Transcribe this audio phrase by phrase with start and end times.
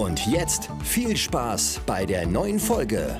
[0.00, 3.18] Und jetzt viel Spaß bei der neuen Folge.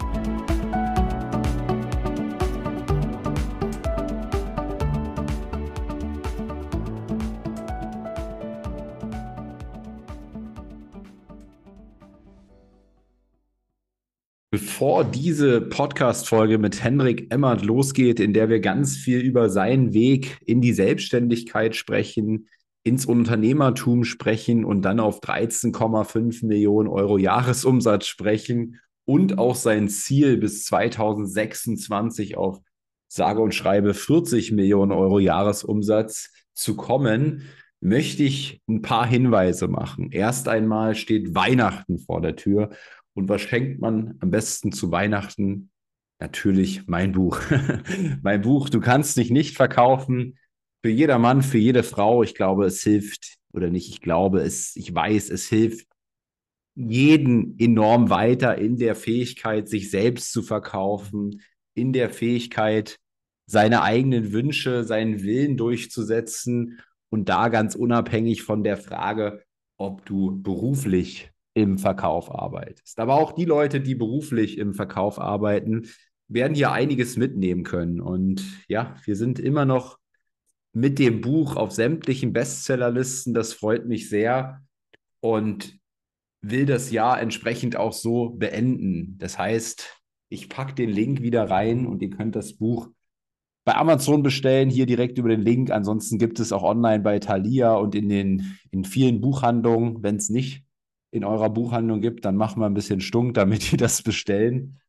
[14.50, 20.38] Bevor diese Podcast-Folge mit Henrik Emmert losgeht, in der wir ganz viel über seinen Weg
[20.46, 22.48] in die Selbstständigkeit sprechen,
[22.82, 30.38] ins Unternehmertum sprechen und dann auf 13,5 Millionen Euro Jahresumsatz sprechen und auch sein Ziel
[30.38, 32.60] bis 2026 auf
[33.08, 37.42] sage und schreibe 40 Millionen Euro Jahresumsatz zu kommen,
[37.80, 40.10] möchte ich ein paar Hinweise machen.
[40.12, 42.70] Erst einmal steht Weihnachten vor der Tür.
[43.14, 45.70] Und was schenkt man am besten zu Weihnachten?
[46.20, 47.40] Natürlich mein Buch.
[48.22, 50.38] mein Buch, du kannst dich nicht verkaufen
[50.82, 52.22] für jeder Mann, für jede Frau.
[52.22, 55.86] Ich glaube, es hilft, oder nicht, ich glaube, es, ich weiß, es hilft
[56.74, 61.42] jeden enorm weiter in der Fähigkeit, sich selbst zu verkaufen,
[61.74, 62.98] in der Fähigkeit,
[63.46, 69.42] seine eigenen Wünsche, seinen Willen durchzusetzen und da ganz unabhängig von der Frage,
[69.76, 73.00] ob du beruflich im Verkauf arbeitest.
[73.00, 75.88] Aber auch die Leute, die beruflich im Verkauf arbeiten,
[76.28, 78.00] werden hier einiges mitnehmen können.
[78.00, 79.98] Und ja, wir sind immer noch
[80.72, 83.34] mit dem Buch auf sämtlichen Bestsellerlisten.
[83.34, 84.62] Das freut mich sehr
[85.20, 85.78] und
[86.42, 89.16] will das Jahr entsprechend auch so beenden.
[89.18, 92.88] Das heißt, ich packe den Link wieder rein und ihr könnt das Buch
[93.64, 95.70] bei Amazon bestellen, hier direkt über den Link.
[95.70, 100.02] Ansonsten gibt es auch online bei Thalia und in den in vielen Buchhandlungen.
[100.02, 100.64] Wenn es nicht
[101.10, 104.80] in eurer Buchhandlung gibt, dann machen wir ein bisschen stunk, damit ihr das bestellen.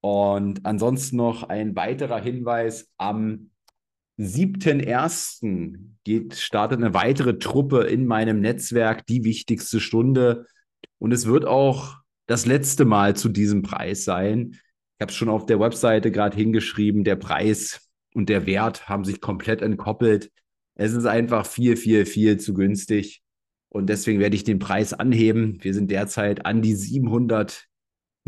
[0.00, 3.50] Und ansonsten noch ein weiterer Hinweis am
[4.18, 5.78] 7.1.
[6.04, 10.46] Geht, startet eine weitere Truppe in meinem Netzwerk, die wichtigste Stunde.
[10.98, 11.96] Und es wird auch
[12.26, 14.50] das letzte Mal zu diesem Preis sein.
[14.52, 19.04] Ich habe es schon auf der Webseite gerade hingeschrieben, der Preis und der Wert haben
[19.04, 20.30] sich komplett entkoppelt.
[20.74, 23.22] Es ist einfach viel, viel, viel zu günstig.
[23.68, 25.58] Und deswegen werde ich den Preis anheben.
[25.62, 27.67] Wir sind derzeit an die 700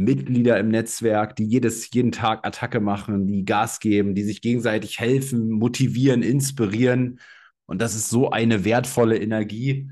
[0.00, 4.98] Mitglieder im Netzwerk, die jedes, jeden Tag Attacke machen, die Gas geben, die sich gegenseitig
[4.98, 7.20] helfen, motivieren, inspirieren.
[7.66, 9.90] Und das ist so eine wertvolle Energie.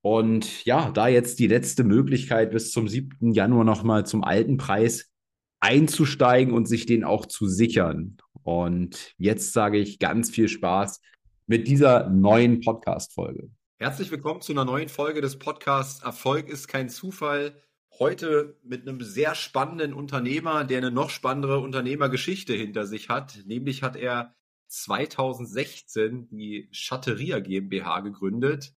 [0.00, 3.32] Und ja, da jetzt die letzte Möglichkeit bis zum 7.
[3.32, 5.12] Januar nochmal zum alten Preis
[5.60, 8.16] einzusteigen und sich den auch zu sichern.
[8.42, 11.00] Und jetzt sage ich ganz viel Spaß
[11.46, 13.50] mit dieser neuen Podcast-Folge.
[13.78, 17.62] Herzlich willkommen zu einer neuen Folge des Podcasts Erfolg ist kein Zufall.
[17.98, 23.40] Heute mit einem sehr spannenden Unternehmer, der eine noch spannendere Unternehmergeschichte hinter sich hat.
[23.44, 24.34] Nämlich hat er
[24.68, 28.72] 2016 die Schatteria GmbH gegründet,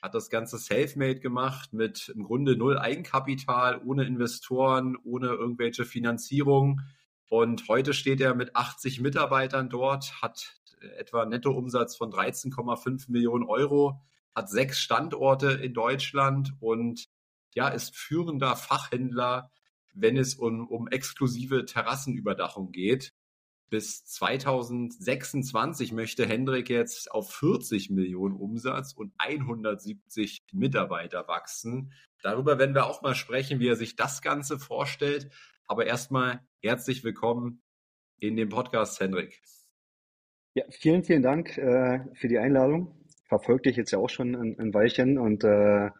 [0.00, 6.80] hat das Ganze selfmade gemacht mit im Grunde null Eigenkapital, ohne Investoren, ohne irgendwelche Finanzierung.
[7.28, 10.56] Und heute steht er mit 80 Mitarbeitern dort, hat
[10.96, 14.00] etwa einen Nettoumsatz von 13,5 Millionen Euro,
[14.34, 17.08] hat sechs Standorte in Deutschland und
[17.54, 19.50] ja, ist führender Fachhändler,
[19.94, 23.12] wenn es um, um exklusive Terrassenüberdachung geht.
[23.70, 31.92] Bis 2026 möchte Hendrik jetzt auf 40 Millionen Umsatz und 170 Mitarbeiter wachsen.
[32.22, 35.30] Darüber werden wir auch mal sprechen, wie er sich das Ganze vorstellt.
[35.66, 37.62] Aber erstmal herzlich willkommen
[38.18, 39.40] in dem Podcast, Hendrik.
[40.54, 43.04] Ja, vielen, vielen Dank äh, für die Einladung.
[43.26, 45.90] Verfolgt dich jetzt ja auch schon ein, ein Weilchen und äh,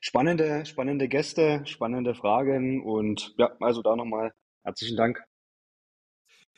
[0.00, 4.32] spannende, spannende Gäste, spannende Fragen und ja, also da nochmal
[4.64, 5.22] herzlichen Dank.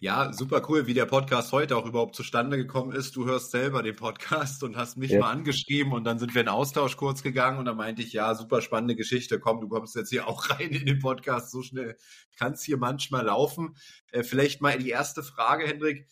[0.02, 3.16] Ja, super cool, wie der Podcast heute auch überhaupt zustande gekommen ist.
[3.16, 5.20] Du hörst selber den Podcast und hast mich ja.
[5.20, 8.34] mal angeschrieben und dann sind wir in Austausch kurz gegangen und da meinte ich, ja,
[8.34, 9.38] super spannende Geschichte.
[9.38, 11.50] Komm, du kommst jetzt hier auch rein in den Podcast.
[11.50, 11.98] So schnell
[12.38, 13.76] kann es hier manchmal laufen.
[14.10, 16.08] Äh, vielleicht mal die erste Frage, Hendrik.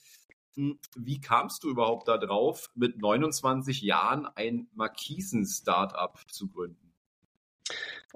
[0.57, 6.88] Hm, wie kamst du überhaupt da drauf, mit 29 Jahren ein Markisen-Startup zu gründen?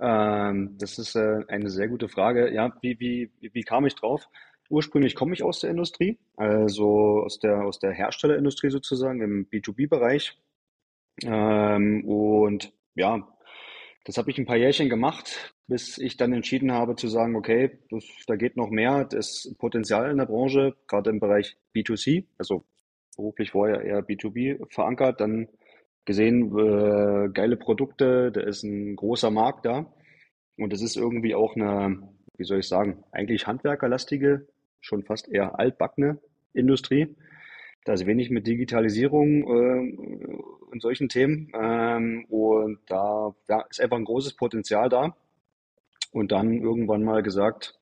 [0.01, 2.53] Ähm, das ist äh, eine sehr gute Frage.
[2.53, 4.29] Ja, wie, wie, wie kam ich drauf?
[4.71, 10.39] Ursprünglich komme ich aus der Industrie, also aus der, aus der Herstellerindustrie sozusagen im B2B-Bereich.
[11.25, 13.29] Ähm, und ja,
[14.05, 17.79] Das habe ich ein paar Jährchen gemacht, bis ich dann entschieden habe zu sagen, okay,
[17.91, 22.65] das, da geht noch mehr, das Potenzial in der Branche, gerade im Bereich B2C, also
[23.17, 25.49] beruflich vorher eher B2B verankert, dann
[26.05, 29.87] gesehen, äh, geile Produkte, da ist ein großer Markt da
[30.57, 34.47] und es ist irgendwie auch eine, wie soll ich sagen, eigentlich handwerkerlastige,
[34.81, 36.19] schon fast eher altbackene
[36.53, 37.15] Industrie.
[37.85, 39.97] Da ist wenig mit Digitalisierung äh,
[40.71, 41.51] und solchen Themen.
[41.55, 45.17] Ähm, und da ja, ist einfach ein großes Potenzial da.
[46.13, 47.79] Und dann irgendwann mal gesagt,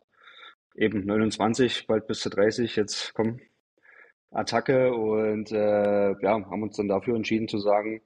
[0.75, 3.40] eben 29, bald bis zu 30, jetzt komm,
[4.31, 4.94] Attacke.
[4.94, 8.00] Und äh, ja, haben uns dann dafür entschieden zu sagen,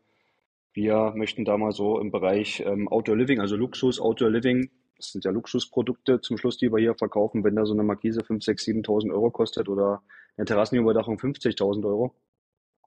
[0.74, 5.12] wir möchten da mal so im Bereich ähm, Outdoor Living, also Luxus, Outdoor Living, das
[5.12, 8.44] sind ja Luxusprodukte zum Schluss, die wir hier verkaufen, wenn da so eine Markise 5,
[8.44, 10.02] 6, 7.000 Euro kostet oder
[10.36, 12.14] eine Terrassenüberdachung 50.000 Euro.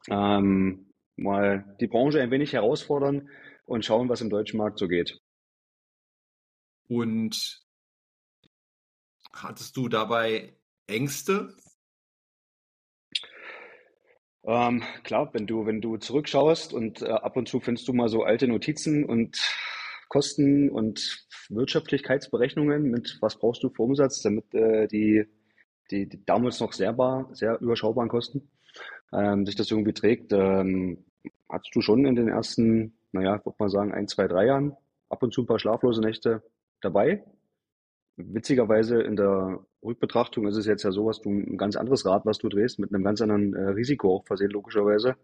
[0.10, 3.30] Ähm, mal die Branche ein wenig herausfordern
[3.66, 5.20] und schauen, was im deutschen Markt so geht.
[6.88, 7.62] Und
[9.34, 10.54] hattest du dabei
[10.88, 11.56] Ängste?
[14.48, 18.08] Ähm, klar, wenn du, wenn du zurückschaust und äh, ab und zu findest du mal
[18.08, 19.38] so alte Notizen und
[20.08, 25.26] Kosten und Wirtschaftlichkeitsberechnungen mit, was brauchst du für Umsatz, damit äh, die,
[25.92, 28.50] die, die damals noch sehr, bar, sehr überschaubaren Kosten
[29.12, 30.32] ähm, sich das irgendwie trägt.
[30.32, 31.04] Ähm,
[31.50, 34.78] hattest du schon in den ersten, naja, würde man sagen, ein, zwei, drei Jahren
[35.10, 36.42] ab und zu ein paar schlaflose Nächte
[36.80, 37.22] dabei?
[38.16, 42.26] Witzigerweise in der Rückbetrachtung ist es jetzt ja so, was du ein ganz anderes Rad,
[42.26, 45.16] was du drehst, mit einem ganz anderen äh, Risiko auch versehen, logischerweise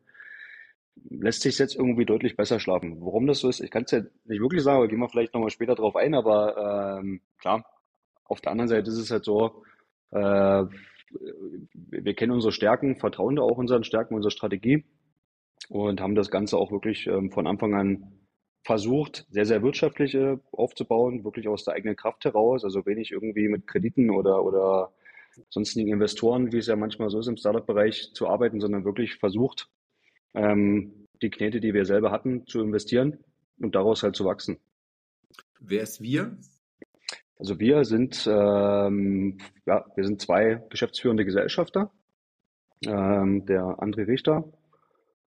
[1.09, 2.97] lässt sich jetzt irgendwie deutlich besser schlafen.
[3.01, 5.33] Warum das so ist, ich kann es ja nicht wirklich sagen, aber gehen wir vielleicht
[5.33, 7.65] nochmal später drauf ein, aber ähm, klar,
[8.25, 9.63] auf der anderen Seite ist es halt so,
[10.11, 10.63] äh,
[11.73, 14.85] wir kennen unsere Stärken, vertrauen da auch unseren Stärken, unserer Strategie
[15.69, 18.22] und haben das Ganze auch wirklich ähm, von Anfang an
[18.63, 20.17] versucht, sehr, sehr wirtschaftlich
[20.51, 24.93] aufzubauen, wirklich aus der eigenen Kraft heraus, also wenig irgendwie mit Krediten oder, oder
[25.49, 29.69] sonstigen Investoren, wie es ja manchmal so ist im Startup-Bereich, zu arbeiten, sondern wirklich versucht,
[30.33, 33.19] ähm, die Knete, die wir selber hatten, zu investieren
[33.59, 34.59] und daraus halt zu wachsen.
[35.59, 36.37] Wer ist wir?
[37.37, 41.91] Also wir sind, ähm, ja, wir sind zwei geschäftsführende Gesellschafter,
[42.85, 44.45] ähm, der André Richter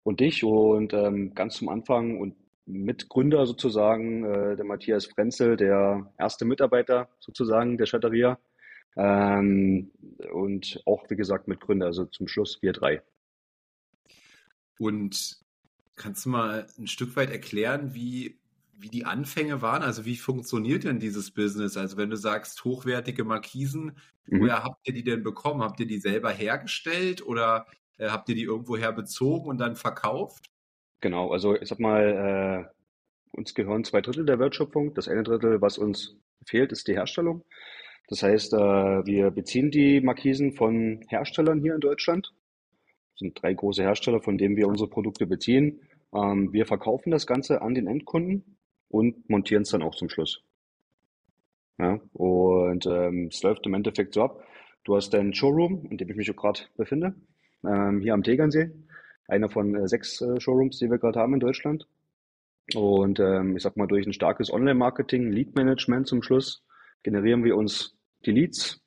[0.02, 2.34] und ich und ähm, ganz zum Anfang und
[2.66, 8.38] Mitgründer sozusagen, äh, der Matthias Frenzel, der erste Mitarbeiter sozusagen der Chatteria
[8.96, 9.90] ähm,
[10.32, 13.02] und auch wie gesagt Mitgründer, also zum Schluss wir drei.
[14.78, 15.38] Und
[15.96, 18.40] kannst du mal ein Stück weit erklären, wie,
[18.72, 19.82] wie die Anfänge waren?
[19.82, 21.76] Also wie funktioniert denn dieses Business?
[21.76, 24.40] Also wenn du sagst, hochwertige Markisen, mhm.
[24.40, 25.62] woher habt ihr die denn bekommen?
[25.62, 27.66] Habt ihr die selber hergestellt oder
[27.98, 30.50] äh, habt ihr die irgendwoher bezogen und dann verkauft?
[31.00, 34.94] Genau, also ich sag mal, äh, uns gehören zwei Drittel der Wertschöpfung.
[34.94, 36.16] Das eine Drittel, was uns
[36.46, 37.44] fehlt, ist die Herstellung.
[38.08, 42.32] Das heißt, äh, wir beziehen die Markisen von Herstellern hier in Deutschland
[43.20, 45.80] sind drei große Hersteller, von denen wir unsere Produkte beziehen.
[46.12, 48.56] Ähm, wir verkaufen das Ganze an den Endkunden
[48.88, 50.42] und montieren es dann auch zum Schluss.
[51.78, 54.42] Ja, und ähm, es läuft im Endeffekt so ab.
[54.84, 57.14] Du hast deinen Showroom, in dem ich mich gerade befinde,
[57.64, 58.70] ähm, hier am Tegernsee.
[59.30, 61.86] Einer von äh, sechs äh, Showrooms, die wir gerade haben in Deutschland.
[62.74, 66.64] Und ähm, ich sag mal, durch ein starkes Online-Marketing, Lead-Management zum Schluss,
[67.02, 67.96] generieren wir uns
[68.26, 68.80] die Leads,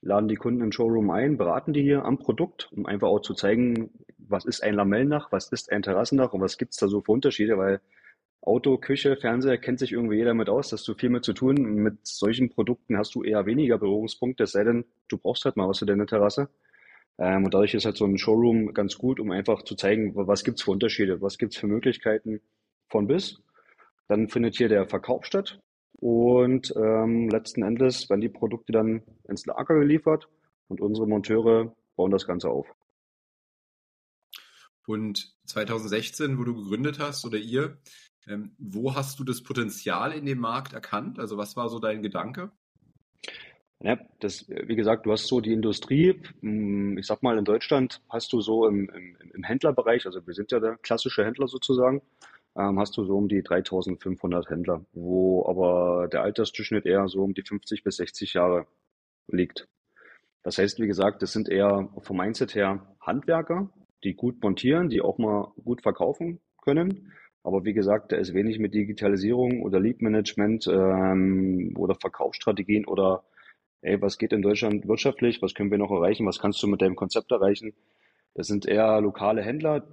[0.00, 3.34] laden die Kunden im Showroom ein, beraten die hier am Produkt, um einfach auch zu
[3.34, 7.12] zeigen, was ist ein Lamellendach, was ist ein Terrassendach und was gibt's da so für
[7.12, 7.80] Unterschiede, weil
[8.40, 11.56] Auto, Küche, Fernseher kennt sich irgendwie jeder mit aus, dass du viel mit zu tun.
[11.56, 15.68] Mit solchen Produkten hast du eher weniger Berührungspunkte, es sei denn, du brauchst halt mal
[15.68, 16.48] was für deine Terrasse.
[17.18, 20.44] Ähm, und dadurch ist halt so ein Showroom ganz gut, um einfach zu zeigen, was
[20.44, 22.40] gibt's für Unterschiede, was gibt's für Möglichkeiten
[22.88, 23.40] von bis.
[24.06, 25.60] Dann findet hier der Verkauf statt.
[26.00, 30.28] Und ähm, letzten Endes werden die Produkte dann ins Lager geliefert
[30.68, 32.68] und unsere Monteure bauen das Ganze auf.
[34.86, 37.78] Und 2016, wo du gegründet hast oder ihr,
[38.28, 41.18] ähm, wo hast du das Potenzial in dem Markt erkannt?
[41.18, 42.52] Also was war so dein Gedanke?
[43.80, 48.00] Ja, das, wie gesagt, du hast so die Industrie, hm, ich sag mal, in Deutschland
[48.08, 52.02] hast du so im, im, im Händlerbereich, also wir sind ja der klassische Händler sozusagen,
[52.56, 57.34] ähm, hast du so um die 3500 Händler, wo aber der Altersdurchschnitt eher so um
[57.34, 58.66] die 50 bis 60 Jahre
[59.28, 59.68] liegt.
[60.42, 63.70] Das heißt, wie gesagt, das sind eher vom Mindset her Handwerker,
[64.02, 67.12] die gut montieren, die auch mal gut verkaufen können.
[67.44, 73.22] Aber wie gesagt, da ist wenig mit Digitalisierung oder Lead Management ähm, oder Verkaufsstrategien oder
[73.82, 76.82] ey, was geht in Deutschland wirtschaftlich, was können wir noch erreichen, was kannst du mit
[76.82, 77.74] deinem Konzept erreichen.
[78.34, 79.86] Das sind eher lokale Händler,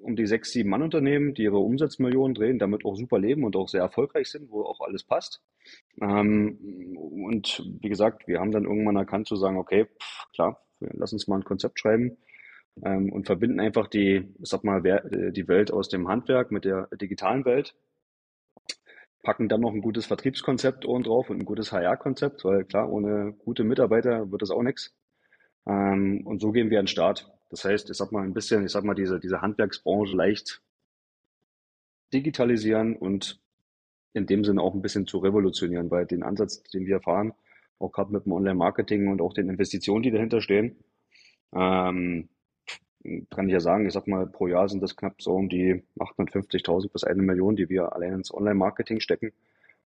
[0.00, 3.68] um die sechs, sieben Mann-Unternehmen, die ihre Umsatzmillionen drehen, damit auch super leben und auch
[3.68, 5.42] sehr erfolgreich sind, wo auch alles passt.
[6.00, 11.12] Ähm, und wie gesagt, wir haben dann irgendwann erkannt zu sagen, okay, pff, klar, lass
[11.12, 12.16] uns mal ein Konzept schreiben
[12.84, 14.82] ähm, und verbinden einfach die, sag mal,
[15.32, 17.74] die Welt aus dem Handwerk mit der digitalen Welt.
[19.22, 23.32] Packen dann noch ein gutes Vertriebskonzept oben drauf und ein gutes HR-Konzept, weil klar, ohne
[23.32, 24.94] gute Mitarbeiter wird das auch nichts.
[25.66, 27.30] Ähm, und so gehen wir an den Start.
[27.50, 30.62] Das heißt, ich sag mal ein bisschen, ich sag mal, diese, diese Handwerksbranche leicht
[32.12, 33.40] digitalisieren und
[34.14, 37.34] in dem Sinne auch ein bisschen zu revolutionieren, weil den Ansatz, den wir fahren,
[37.78, 40.76] auch gerade mit dem Online-Marketing und auch den Investitionen, die dahinter stehen,
[41.54, 42.28] ähm,
[43.30, 45.82] kann ich ja sagen, ich sag mal, pro Jahr sind das knapp so um die
[45.98, 49.32] 850.000 bis eine Million, die wir allein ins Online-Marketing stecken.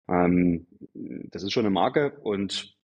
[0.08, 2.76] Ähm, das ist schon eine Marke und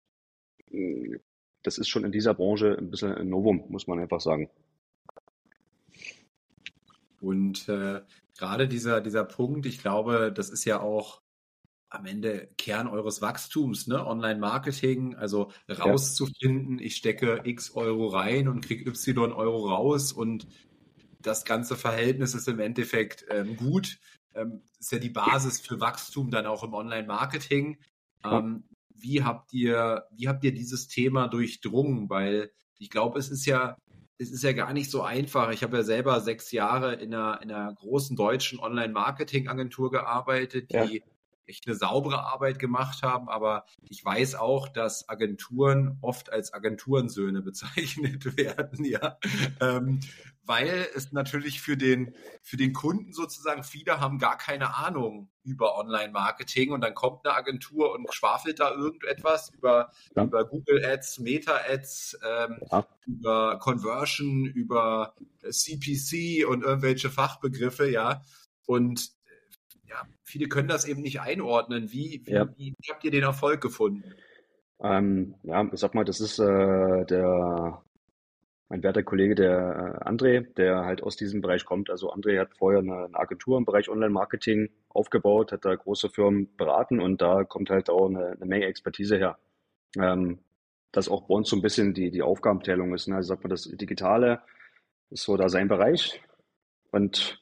[0.70, 1.18] äh,
[1.62, 4.50] das ist schon in dieser Branche ein bisschen ein Novum, muss man einfach sagen.
[7.20, 8.00] Und äh,
[8.36, 11.21] gerade dieser, dieser Punkt, ich glaube, das ist ja auch
[11.92, 14.04] am Ende Kern eures Wachstums, ne?
[14.04, 16.86] Online-Marketing, also rauszufinden, ja.
[16.86, 20.46] ich stecke X Euro rein und kriege Y Euro raus und
[21.20, 23.98] das ganze Verhältnis ist im Endeffekt ähm, gut.
[24.34, 27.78] Ähm, ist ja die Basis für Wachstum dann auch im Online-Marketing.
[28.24, 32.08] Ähm, wie habt ihr, wie habt ihr dieses Thema durchdrungen?
[32.08, 33.76] Weil ich glaube, es ist ja,
[34.18, 35.52] es ist ja gar nicht so einfach.
[35.52, 40.76] Ich habe ja selber sechs Jahre in einer, in einer großen deutschen Online-Marketing-Agentur gearbeitet, die
[40.76, 41.02] ja
[41.46, 47.42] echt eine saubere Arbeit gemacht haben, aber ich weiß auch, dass Agenturen oft als Agenturensöhne
[47.42, 49.18] bezeichnet werden, ja.
[49.60, 50.00] Ähm,
[50.44, 55.78] weil es natürlich für den, für den Kunden sozusagen, viele haben gar keine Ahnung über
[55.78, 60.24] Online-Marketing und dann kommt eine Agentur und schwafelt da irgendetwas über, ja.
[60.24, 62.86] über Google Ads, Meta Ads, ähm, ja.
[63.06, 65.14] über Conversion, über
[65.48, 68.24] CPC und irgendwelche Fachbegriffe, ja.
[68.66, 69.12] Und
[69.92, 71.92] ja, viele können das eben nicht einordnen.
[71.92, 72.48] Wie, wie, ja.
[72.56, 74.02] wie habt ihr den Erfolg gefunden?
[74.80, 77.82] Ähm, ja, ich sag mal, das ist äh, der
[78.72, 81.90] mein werter Kollege, der äh, André, der halt aus diesem Bereich kommt.
[81.90, 86.56] Also André hat vorher eine, eine Agentur im Bereich Online-Marketing aufgebaut, hat da große Firmen
[86.56, 89.38] beraten und da kommt halt auch eine, eine Menge Expertise her.
[89.98, 90.38] Ähm,
[90.90, 93.08] das auch bei uns so ein bisschen die, die Aufgabenteilung ist.
[93.08, 93.16] Ne?
[93.16, 94.40] Also sagt man, das Digitale
[95.10, 96.22] ist so da sein Bereich
[96.92, 97.41] und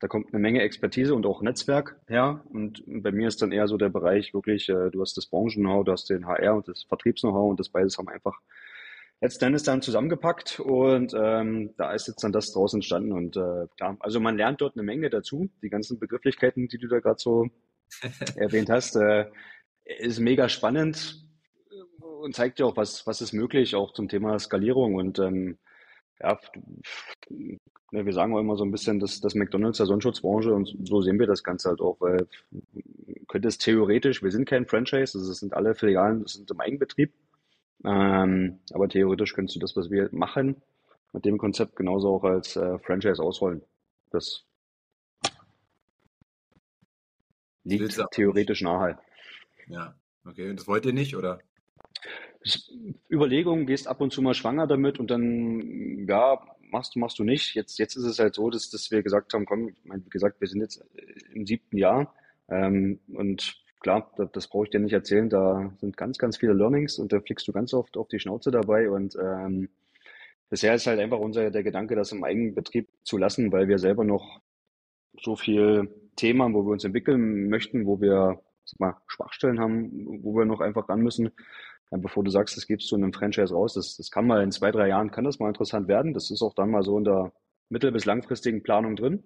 [0.00, 2.42] da kommt eine Menge Expertise und auch Netzwerk her.
[2.50, 5.84] Und bei mir ist dann eher so der Bereich wirklich, äh, du hast das Branchen-Know-how,
[5.84, 8.40] du hast den HR und das Vertriebs-Know-how und das beides haben einfach
[9.20, 13.12] letztendlich dann zusammengepackt und ähm, da ist jetzt dann das draus entstanden.
[13.12, 15.50] Und äh, klar, also man lernt dort eine Menge dazu.
[15.62, 17.48] Die ganzen Begrifflichkeiten, die du da gerade so
[18.36, 19.26] erwähnt hast, äh,
[19.84, 21.26] ist mega spannend
[22.22, 24.94] und zeigt dir auch, was, was ist möglich, auch zum Thema Skalierung.
[24.94, 25.58] Und ähm,
[26.20, 26.38] ja,
[27.92, 31.02] Ne, wir sagen auch immer so ein bisschen, dass das McDonalds der Sonnenschutzbranche und so
[31.02, 32.28] sehen wir das Ganze halt auch, weil
[33.26, 36.60] könnte es theoretisch, wir sind kein Franchise, also es sind alle Filialen, das sind im
[36.60, 37.12] Eigenbetrieb,
[37.84, 40.62] ähm, aber theoretisch könntest du das, was wir machen,
[41.12, 43.62] mit dem Konzept genauso auch als äh, Franchise ausrollen.
[44.10, 44.44] Das
[47.64, 48.98] liegt theoretisch nahe.
[49.68, 49.94] Ja,
[50.24, 50.50] okay.
[50.50, 51.40] Und das wollt ihr nicht, oder?
[53.10, 57.24] Überlegungen, gehst ab und zu mal schwanger damit und dann, ja, machst du, machst du
[57.24, 57.54] nicht.
[57.54, 60.48] Jetzt, jetzt ist es halt so, dass, dass wir gesagt haben, komm, wie gesagt, wir
[60.48, 60.84] sind jetzt
[61.32, 62.14] im siebten Jahr
[62.48, 66.52] ähm, und klar, das, das brauche ich dir nicht erzählen, da sind ganz, ganz viele
[66.52, 68.90] Learnings und da fliegst du ganz oft auf die Schnauze dabei.
[68.90, 69.68] Und ähm,
[70.48, 74.04] bisher ist halt einfach unser der Gedanke, das im Eigenbetrieb zu lassen, weil wir selber
[74.04, 74.40] noch
[75.20, 80.36] so viel Themen, wo wir uns entwickeln möchten, wo wir sag mal, Schwachstellen haben, wo
[80.36, 81.30] wir noch einfach ran müssen,
[81.90, 84.52] bevor du sagst, das gibst du in einem Franchise raus, das, das kann mal in
[84.52, 86.14] zwei, drei Jahren, kann das mal interessant werden.
[86.14, 87.32] Das ist auch dann mal so in der
[87.68, 89.22] mittel- bis langfristigen Planung drin.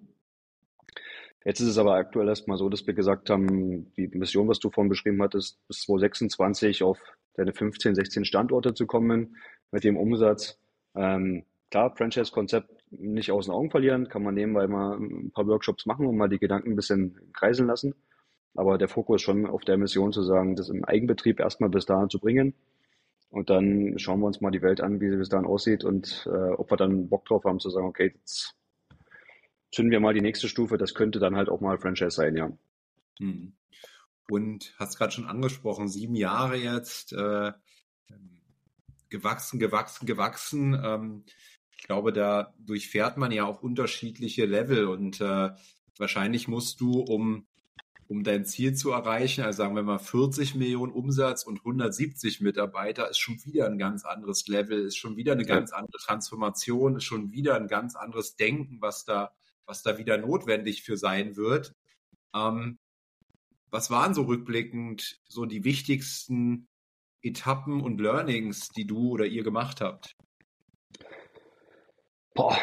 [1.43, 4.71] Jetzt ist es aber aktuell erstmal so, dass wir gesagt haben, die Mission, was du
[4.71, 6.97] vorhin beschrieben hattest, bis 2026 auf
[7.35, 9.37] deine 15, 16 Standorte zu kommen
[9.71, 10.57] mit dem Umsatz.
[10.95, 15.45] Ähm, klar, Franchise-Konzept nicht aus den Augen verlieren, kann man nehmen, weil wir ein paar
[15.45, 17.93] Workshops machen und mal die Gedanken ein bisschen kreiseln lassen.
[18.55, 22.09] Aber der Fokus schon auf der Mission zu sagen, das im Eigenbetrieb erstmal bis dahin
[22.09, 22.53] zu bringen.
[23.29, 26.25] Und dann schauen wir uns mal die Welt an, wie sie bis dahin aussieht und
[26.27, 28.55] äh, ob wir dann Bock drauf haben zu sagen, okay, jetzt
[29.71, 30.77] zünden wir mal die nächste Stufe.
[30.77, 32.51] Das könnte dann halt auch mal Franchise sein, ja.
[33.19, 33.53] Hm.
[34.29, 37.51] Und hast gerade schon angesprochen, sieben Jahre jetzt, äh,
[39.09, 40.79] gewachsen, gewachsen, gewachsen.
[40.81, 41.23] Ähm,
[41.77, 45.49] ich glaube, da durchfährt man ja auch unterschiedliche Level und äh,
[45.97, 47.45] wahrscheinlich musst du, um
[48.07, 53.09] um dein Ziel zu erreichen, also sagen wir mal 40 Millionen Umsatz und 170 Mitarbeiter,
[53.09, 57.03] ist schon wieder ein ganz anderes Level, ist schon wieder eine ganz andere Transformation, ist
[57.03, 59.31] schon wieder ein ganz anderes Denken, was da,
[59.65, 61.73] was da wieder notwendig für sein wird.
[62.35, 62.77] Ähm,
[63.71, 66.67] was waren so rückblickend so die wichtigsten
[67.21, 70.15] Etappen und Learnings, die du oder ihr gemacht habt?
[72.35, 72.57] Boah,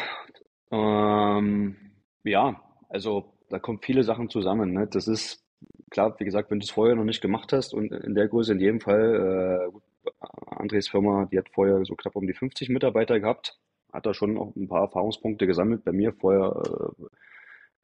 [0.71, 1.75] ähm,
[2.23, 4.73] ja, also da kommen viele Sachen zusammen.
[4.73, 4.87] Ne?
[4.87, 5.43] Das ist
[5.91, 8.53] klar, wie gesagt, wenn du es vorher noch nicht gemacht hast und in der Größe
[8.53, 13.19] in jedem Fall, äh, Andres Firma, die hat vorher so knapp um die 50 Mitarbeiter
[13.19, 13.59] gehabt,
[13.93, 15.85] hat da schon auch ein paar Erfahrungspunkte gesammelt.
[15.85, 16.51] Bei mir vorher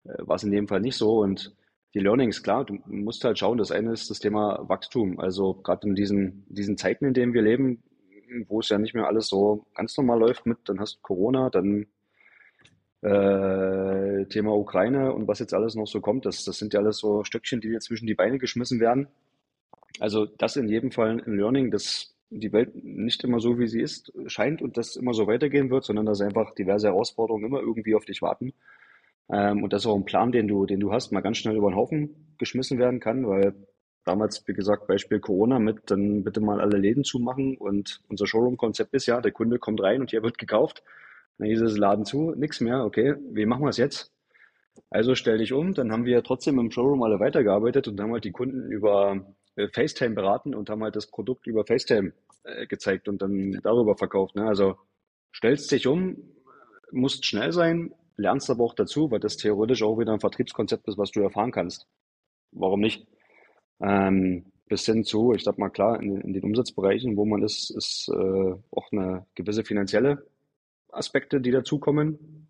[0.05, 1.55] äh, war es in dem Fall nicht so und
[1.93, 5.19] die Learnings, klar, du musst halt schauen, das eine ist das Thema Wachstum.
[5.19, 7.83] Also gerade in diesen, diesen Zeiten, in denen wir leben,
[8.47, 11.51] wo es ja nicht mehr alles so ganz normal läuft mit, dann hast du Corona,
[11.51, 11.85] dann
[13.01, 16.97] äh, Thema Ukraine und was jetzt alles noch so kommt, das, das sind ja alles
[16.97, 19.07] so Stöckchen, die dir zwischen die Beine geschmissen werden.
[19.99, 23.81] Also das in jedem Fall ein Learning, dass die Welt nicht immer so, wie sie
[23.81, 27.95] ist, scheint und das immer so weitergehen wird, sondern dass einfach diverse Herausforderungen immer irgendwie
[27.95, 28.53] auf dich warten.
[29.31, 31.69] Ähm, und dass auch ein Plan, den du, den du hast, mal ganz schnell über
[31.69, 33.53] den Haufen geschmissen werden kann, weil
[34.05, 38.93] damals, wie gesagt, Beispiel Corona mit, dann bitte mal alle Läden zumachen und unser Showroom-Konzept
[38.93, 40.83] ist ja, der Kunde kommt rein und hier wird gekauft.
[41.39, 44.11] Dann hieß es Laden zu, nichts mehr, okay, wie machen wir es jetzt?
[44.89, 48.25] Also stell dich um, dann haben wir trotzdem im Showroom alle weitergearbeitet und haben halt
[48.25, 52.11] die Kunden über äh, FaceTime beraten und haben halt das Produkt über FaceTime
[52.43, 54.35] äh, gezeigt und dann darüber verkauft.
[54.35, 54.45] Ne?
[54.45, 54.75] Also
[55.33, 56.17] stellst dich um,
[56.91, 60.97] musst schnell sein, lernst aber auch dazu, weil das theoretisch auch wieder ein Vertriebskonzept ist,
[60.97, 61.87] was du erfahren kannst.
[62.51, 63.07] Warum nicht?
[63.81, 68.09] Ähm, bis hin zu, ich sag mal klar, in, den Umsatzbereichen, wo man ist, ist
[68.13, 70.25] äh, auch eine gewisse finanzielle
[70.91, 72.47] Aspekte, die dazukommen.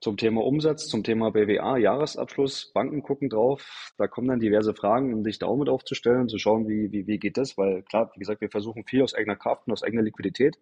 [0.00, 3.92] Zum Thema Umsatz, zum Thema BWA, Jahresabschluss, Banken gucken drauf.
[3.96, 7.06] Da kommen dann diverse Fragen, um dich da auch mit aufzustellen, zu schauen, wie, wie,
[7.06, 7.56] wie geht das?
[7.56, 10.58] Weil klar, wie gesagt, wir versuchen viel aus eigener Kraft und aus eigener Liquidität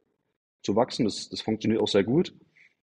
[0.63, 1.05] zu wachsen.
[1.05, 2.35] Das, das funktioniert auch sehr gut.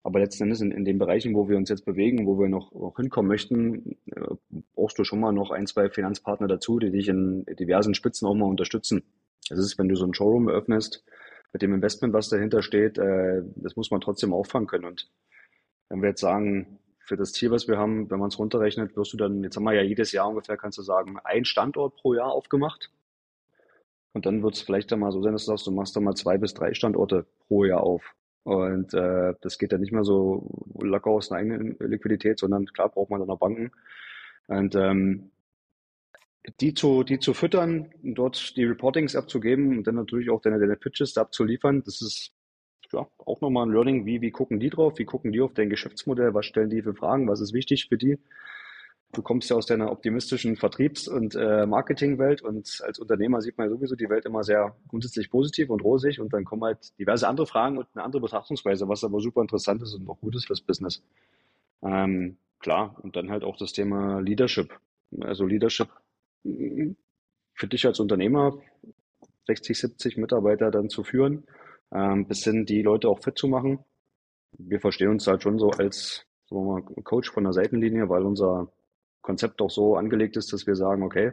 [0.02, 2.72] Aber letzten Endes in, in den Bereichen, wo wir uns jetzt bewegen, wo wir noch,
[2.72, 7.08] noch hinkommen möchten, äh, brauchst du schon mal noch ein, zwei Finanzpartner dazu, die dich
[7.08, 9.04] in diversen Spitzen auch mal unterstützen.
[9.48, 11.04] Das ist, wenn du so ein Showroom eröffnest,
[11.52, 14.86] mit dem Investment, was dahinter steht, äh, das muss man trotzdem auffangen können.
[14.86, 15.10] Und
[15.88, 19.12] wenn wir jetzt sagen, für das Ziel, was wir haben, wenn man es runterrechnet, wirst
[19.12, 22.14] du dann, jetzt haben wir ja jedes Jahr ungefähr, kannst du sagen, ein Standort pro
[22.14, 22.90] Jahr aufgemacht.
[24.14, 26.04] Und dann wird es vielleicht dann mal so sein, dass du sagst, du machst dann
[26.04, 28.14] mal zwei bis drei Standorte pro Jahr auf.
[28.44, 30.48] Und äh, das geht dann nicht mehr so
[30.80, 33.70] locker aus einer eigenen Liquidität, sondern klar braucht man dann auch Banken.
[34.48, 35.30] Und ähm,
[36.60, 40.76] die zu, die zu füttern, dort die Reportings abzugeben und dann natürlich auch deine, deine
[40.76, 42.32] Pitches abzuliefern, das ist
[42.92, 45.70] ja auch nochmal ein Learning, wie, wie gucken die drauf, wie gucken die auf dein
[45.70, 48.18] Geschäftsmodell, was stellen die für Fragen, was ist wichtig für die.
[49.12, 53.68] Du kommst ja aus deiner optimistischen Vertriebs- und äh, Marketingwelt und als Unternehmer sieht man
[53.68, 57.46] sowieso die Welt immer sehr grundsätzlich positiv und rosig und dann kommen halt diverse andere
[57.46, 60.62] Fragen und eine andere Betrachtungsweise, was aber super interessant ist und auch gut ist fürs
[60.62, 61.02] Business.
[61.82, 64.78] Ähm, klar, und dann halt auch das Thema Leadership.
[65.20, 65.88] Also Leadership
[66.44, 68.58] für dich als Unternehmer
[69.46, 71.44] 60, 70 Mitarbeiter dann zu führen,
[71.92, 73.84] ähm, bis hin die Leute auch fit zu machen.
[74.58, 78.72] Wir verstehen uns halt schon so als mal, Coach von der Seitenlinie, weil unser
[79.20, 81.32] Konzept auch so angelegt ist, dass wir sagen, okay,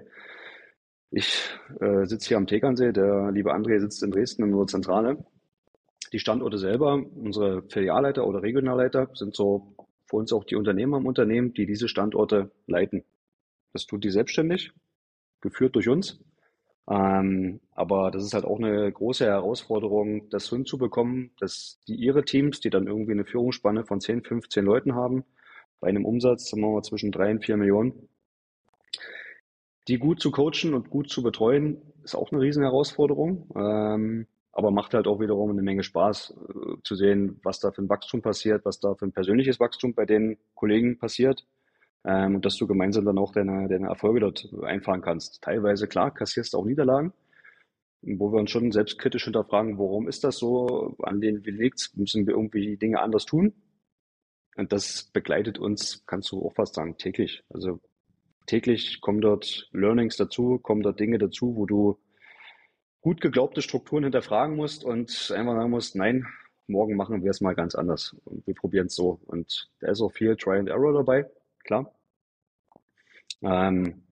[1.11, 5.25] ich äh, sitze hier am Tegernsee, der liebe André sitzt in Dresden in unserer Zentrale.
[6.13, 11.05] Die Standorte selber, unsere Filialleiter oder Regionalleiter sind so für uns auch die Unternehmer im
[11.05, 13.03] Unternehmen, die diese Standorte leiten.
[13.73, 14.71] Das tut die selbstständig
[15.41, 16.19] geführt durch uns.
[16.89, 22.59] Ähm, aber das ist halt auch eine große Herausforderung, das hinzubekommen, dass die ihre Teams,
[22.61, 25.23] die dann irgendwie eine Führungsspanne von 10, 15 Leuten haben,
[25.79, 28.09] bei einem Umsatz sagen wir mal, zwischen 3 und 4 Millionen,
[29.87, 33.49] die gut zu coachen und gut zu betreuen, ist auch eine riesen Herausforderung.
[33.55, 37.83] Ähm, aber macht halt auch wiederum eine Menge Spaß äh, zu sehen, was da für
[37.83, 41.45] ein Wachstum passiert, was da für ein persönliches Wachstum bei den Kollegen passiert
[42.05, 45.41] ähm, und dass du gemeinsam dann auch deine, deine Erfolge dort einfahren kannst.
[45.41, 47.13] Teilweise, klar, kassierst du auch Niederlagen,
[48.01, 52.25] wo wir uns schon selbstkritisch hinterfragen, warum ist das so, an denen wie liegt's, müssen
[52.25, 53.53] wir irgendwie Dinge anders tun.
[54.55, 57.43] Und das begleitet uns, kannst du auch fast sagen, täglich.
[57.49, 57.79] Also
[58.45, 61.99] täglich kommen dort Learnings dazu, kommen dort Dinge dazu, wo du
[63.01, 66.25] gut geglaubte Strukturen hinterfragen musst und einfach sagen musst, nein,
[66.67, 68.15] morgen machen wir es mal ganz anders.
[68.25, 69.19] Und wir probieren es so.
[69.25, 71.25] Und da ist auch viel Try and Error dabei
[71.69, 71.93] klar.
[73.43, 74.03] Ähm,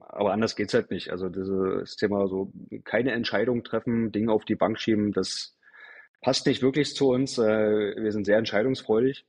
[0.00, 1.10] aber anders geht's halt nicht.
[1.10, 2.50] Also dieses Thema so
[2.84, 5.56] keine Entscheidung treffen, Dinge auf die Bank schieben, das
[6.22, 7.36] passt nicht wirklich zu uns.
[7.38, 7.42] Äh,
[8.02, 9.26] wir sind sehr entscheidungsfreudig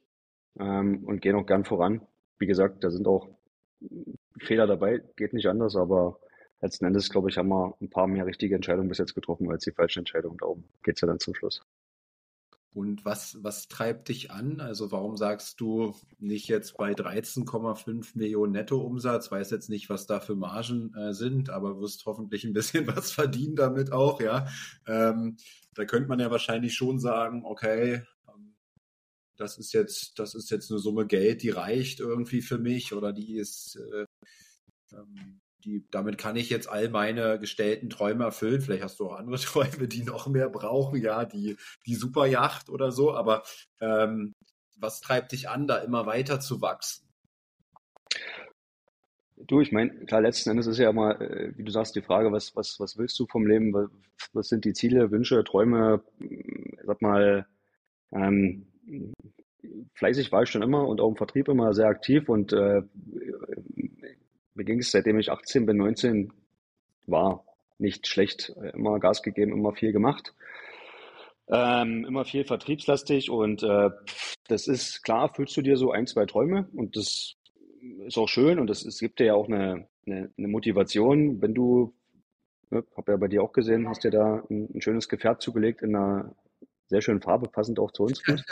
[0.57, 2.01] ähm, und gehen auch gern voran.
[2.39, 3.27] Wie gesagt, da sind auch
[4.39, 6.19] Fehler dabei, geht nicht anders, aber
[6.61, 9.65] letzten Endes, glaube ich, haben wir ein paar mehr richtige Entscheidungen bis jetzt getroffen als
[9.65, 10.37] die falschen Entscheidungen.
[10.37, 11.61] Darum geht's ja dann zum Schluss.
[12.75, 14.59] Und was, was treibt dich an?
[14.59, 19.31] Also warum sagst du nicht jetzt bei 13,5 Millionen Nettoumsatz?
[19.31, 23.13] Weiß jetzt nicht, was da für Margen äh, sind, aber wirst hoffentlich ein bisschen was
[23.13, 24.49] verdienen damit auch, ja.
[24.87, 25.37] Ähm,
[25.73, 28.55] da könnte man ja wahrscheinlich schon sagen, okay, ähm,
[29.37, 33.13] das ist jetzt, das ist jetzt eine Summe Geld, die reicht irgendwie für mich oder
[33.13, 34.05] die ist, äh,
[34.91, 38.61] ähm, die, damit kann ich jetzt all meine gestellten Träume erfüllen.
[38.61, 42.91] Vielleicht hast du auch andere Träume, die noch mehr brauchen, ja, die, die Superjacht oder
[42.91, 43.43] so, aber
[43.81, 44.33] ähm,
[44.77, 47.07] was treibt dich an, da immer weiter zu wachsen?
[49.37, 52.31] Du, ich meine, klar, letzten Endes ist ja immer, äh, wie du sagst, die Frage,
[52.31, 53.73] was, was, was willst du vom Leben?
[53.73, 53.89] Was,
[54.33, 56.03] was sind die Ziele, Wünsche, Träume?
[56.83, 57.45] Sag mal,
[58.13, 58.67] ähm,
[59.93, 62.83] fleißig war ich schon immer und auch im Vertrieb immer sehr aktiv und äh,
[64.55, 66.33] mir ging es, seitdem ich 18 bin, 19
[67.07, 67.45] war
[67.77, 68.55] nicht schlecht.
[68.73, 70.33] Immer Gas gegeben, immer viel gemacht.
[71.47, 73.91] Ähm, immer viel vertriebslastig und äh,
[74.47, 77.35] das ist klar, fühlst du dir so ein, zwei Träume und das
[78.07, 81.93] ist auch schön und es gibt dir ja auch eine, eine, eine Motivation, wenn du,
[82.71, 85.83] ne, habe ja bei dir auch gesehen, hast dir da ein, ein schönes Gefährt zugelegt
[85.83, 86.35] in einer
[86.87, 88.43] sehr schönen Farbe, passend auch zu uns gut.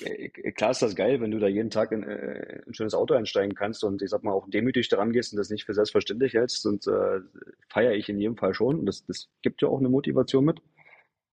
[0.00, 2.94] Äh, äh, klar ist das geil, wenn du da jeden Tag in äh, ein schönes
[2.94, 5.74] Auto einsteigen kannst und ich sag mal auch demütig daran gehst und das nicht für
[5.74, 7.20] selbstverständlich hältst und äh,
[7.68, 8.80] feiere ich in jedem Fall schon.
[8.80, 10.60] Und das, das gibt ja auch eine Motivation mit.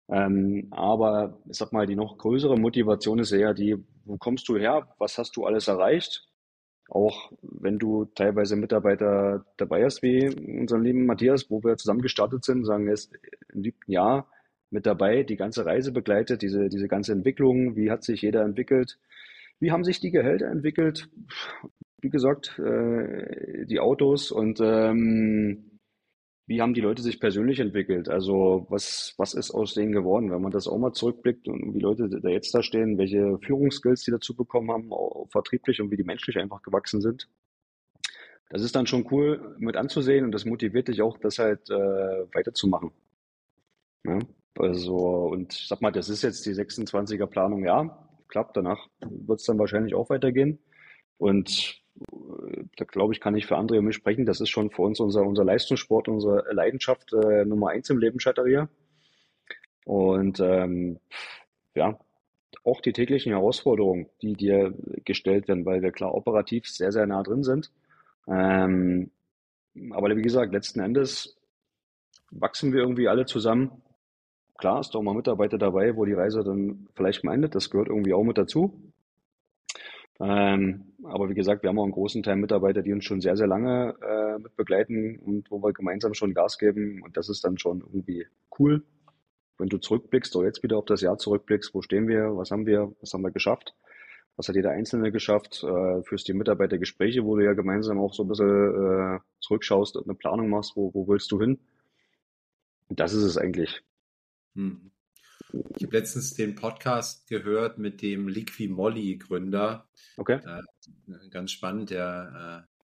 [0.09, 3.75] Ähm, aber ich sag mal, die noch größere Motivation ist eher die,
[4.05, 4.87] wo kommst du her?
[4.99, 6.25] Was hast du alles erreicht?
[6.89, 12.45] Auch wenn du teilweise Mitarbeiter dabei hast, wie unseren lieben Matthias, wo wir zusammen gestartet
[12.45, 13.11] sind, sagen jetzt
[13.53, 14.29] im siebten Jahr,
[14.69, 18.99] mit dabei, die ganze Reise begleitet, diese, diese ganze Entwicklung, wie hat sich jeder entwickelt,
[19.59, 21.09] wie haben sich die Gehälter entwickelt,
[22.01, 25.79] wie gesagt, äh, die Autos und ähm,
[26.47, 28.07] wie haben die Leute sich persönlich entwickelt?
[28.07, 31.79] Also was, was ist aus denen geworden, wenn man das auch mal zurückblickt und wie
[31.79, 35.97] Leute da jetzt da stehen, welche Führungsskills die dazu bekommen haben, auch vertrieblich und wie
[35.97, 37.27] die menschlich einfach gewachsen sind.
[38.49, 41.73] Das ist dann schon cool mit anzusehen und das motiviert dich auch, das halt äh,
[42.33, 42.91] weiterzumachen.
[44.05, 44.19] Ja?
[44.59, 48.57] Also, und ich sag mal, das ist jetzt die 26er Planung, ja, klappt.
[48.57, 50.59] Danach wird es dann wahrscheinlich auch weitergehen.
[51.17, 54.25] Und äh, da glaube ich, kann ich für andere mich sprechen.
[54.25, 58.19] Das ist schon für uns unser, unser Leistungssport, unsere Leidenschaft äh, Nummer eins im Leben
[58.19, 58.69] Chatteria.
[59.85, 60.99] Und ähm,
[61.75, 61.97] ja,
[62.63, 64.73] auch die täglichen Herausforderungen, die dir
[65.05, 67.71] gestellt werden, weil wir klar operativ sehr, sehr nah drin sind.
[68.27, 69.11] Ähm,
[69.91, 71.37] aber wie gesagt, letzten Endes
[72.31, 73.83] wachsen wir irgendwie alle zusammen
[74.57, 77.53] Klar ist doch mal Mitarbeiter dabei, wo die Reise dann vielleicht mal endet.
[77.55, 78.73] Das gehört irgendwie auch mit dazu.
[80.19, 83.37] Ähm, aber wie gesagt, wir haben auch einen großen Teil Mitarbeiter, die uns schon sehr,
[83.37, 87.03] sehr lange äh, mit begleiten und wo wir gemeinsam schon Gas geben.
[87.03, 88.25] Und das ist dann schon irgendwie
[88.57, 88.83] cool.
[89.59, 92.65] Wenn du zurückblickst, oder jetzt wieder auf das Jahr zurückblickst, wo stehen wir, was haben
[92.65, 93.75] wir, was haben wir geschafft,
[94.37, 98.23] was hat jeder Einzelne geschafft, äh, führst die Mitarbeitergespräche, wo du ja gemeinsam auch so
[98.23, 101.59] ein bisschen äh, zurückschaust und eine Planung machst, wo, wo willst du hin.
[102.87, 103.83] Und das ist es eigentlich.
[104.57, 104.91] Hm.
[105.77, 109.87] Ich habe letztens den Podcast gehört mit dem Liqui Molly Gründer.
[110.17, 110.39] Okay.
[110.45, 111.91] Äh, ganz spannend.
[111.91, 112.76] Der, äh,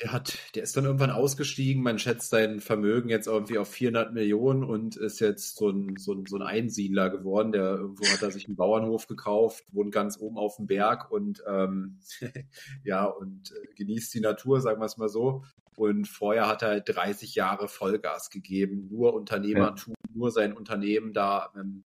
[0.00, 1.82] der hat, der ist dann irgendwann ausgestiegen.
[1.82, 6.12] Man schätzt sein Vermögen jetzt irgendwie auf 400 Millionen und ist jetzt so ein, so
[6.14, 7.52] ein, so ein Einsiedler geworden.
[7.52, 11.42] Der irgendwo hat er sich einen Bauernhof gekauft, wohnt ganz oben auf dem Berg und
[11.46, 12.00] ähm,
[12.84, 15.44] ja und äh, genießt die Natur, sagen wir es mal so.
[15.76, 20.14] Und vorher hat er 30 Jahre Vollgas gegeben, nur Unternehmertum, ja.
[20.14, 21.84] nur sein Unternehmen da ähm,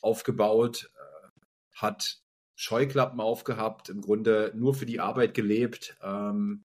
[0.00, 1.40] aufgebaut, äh,
[1.72, 2.20] hat
[2.54, 5.96] Scheuklappen aufgehabt, im Grunde nur für die Arbeit gelebt.
[6.02, 6.64] Ähm,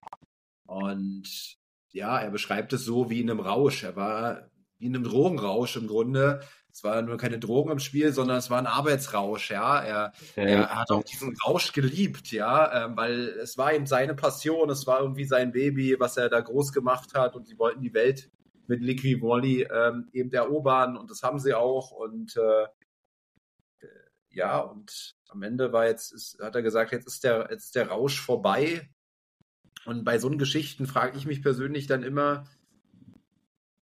[0.72, 1.58] und
[1.90, 3.82] ja, er beschreibt es so wie in einem Rausch.
[3.84, 6.40] Er war wie in einem Drogenrausch im Grunde.
[6.72, 9.78] Es war nur keine Drogen im Spiel, sondern es war ein Arbeitsrausch, ja.
[9.80, 14.14] Er, ja, er hat auch diesen Rausch geliebt, ja, ähm, weil es war ihm seine
[14.14, 17.82] Passion, es war irgendwie sein Baby, was er da groß gemacht hat und sie wollten
[17.82, 18.30] die Welt
[18.68, 23.86] mit Liqui Wally ähm, eben erobern und das haben sie auch und äh, äh,
[24.30, 27.74] ja, und am Ende war jetzt, ist, hat er gesagt, jetzt ist der, jetzt ist
[27.74, 28.88] der Rausch vorbei.
[29.84, 32.44] Und bei so Geschichten frage ich mich persönlich dann immer,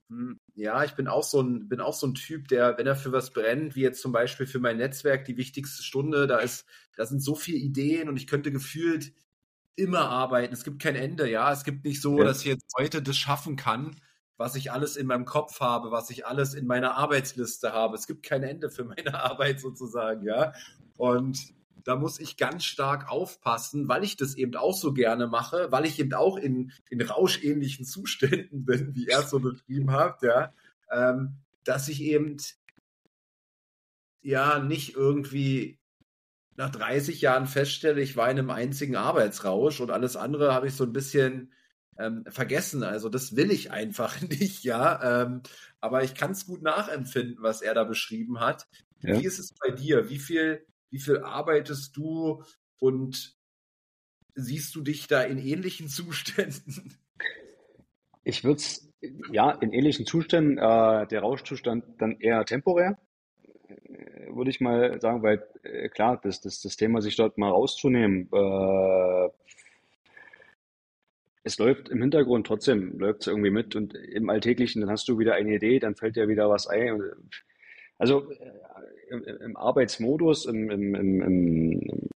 [0.10, 2.96] hm, ja, ich bin auch so ein, bin auch so ein Typ, der, wenn er
[2.96, 6.66] für was brennt, wie jetzt zum Beispiel für mein Netzwerk, die wichtigste Stunde, da ist,
[6.98, 9.14] da sind so viele Ideen und ich könnte gefühlt
[9.76, 10.54] immer arbeiten.
[10.54, 11.52] Es gibt kein Ende, ja.
[11.52, 12.26] Es gibt nicht so, ja.
[12.26, 13.96] dass ich jetzt heute das schaffen kann,
[14.38, 17.96] was ich alles in meinem Kopf habe, was ich alles in meiner Arbeitsliste habe.
[17.96, 20.54] Es gibt kein Ende für meine Arbeit sozusagen, ja.
[20.98, 21.40] Und
[21.84, 25.86] da muss ich ganz stark aufpassen, weil ich das eben auch so gerne mache, weil
[25.86, 30.54] ich eben auch in, in rauschähnlichen Zuständen bin, wie er es so beschrieben hat, ja,
[30.92, 32.38] ähm, dass ich eben
[34.22, 35.80] ja nicht irgendwie
[36.56, 40.76] nach 30 Jahren feststelle, ich war in einem einzigen Arbeitsrausch und alles andere habe ich
[40.76, 41.54] so ein bisschen
[41.98, 42.84] ähm, vergessen.
[42.84, 45.24] Also das will ich einfach nicht, ja.
[45.24, 45.42] Ähm,
[45.80, 48.68] aber ich kann es gut nachempfinden, was er da beschrieben hat.
[49.02, 49.18] Ja.
[49.18, 50.10] Wie ist es bei dir?
[50.10, 52.44] Wie viel, wie viel arbeitest du
[52.80, 53.36] und
[54.36, 56.98] siehst du dich da in ähnlichen Zuständen?
[58.24, 58.92] Ich würde es,
[59.32, 63.00] ja, in ähnlichen Zuständen, äh, der Rauschzustand dann eher temporär,
[63.68, 67.50] äh, würde ich mal sagen, weil äh, klar, das, das, das Thema, sich dort mal
[67.50, 69.30] rauszunehmen, äh,
[71.44, 75.18] es läuft im Hintergrund trotzdem, läuft es irgendwie mit und im Alltäglichen, dann hast du
[75.18, 77.02] wieder eine Idee, dann fällt dir wieder was ein.
[77.98, 78.52] Also äh,
[79.10, 82.10] im, im Arbeitsmodus im, im, im,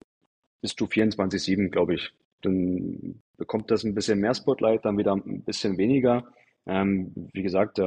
[0.62, 2.12] bist du 24-7, glaube ich.
[2.42, 6.26] Dann bekommt das ein bisschen mehr Spotlight, dann wieder ein bisschen weniger.
[6.66, 7.84] Ähm, wie gesagt, äh,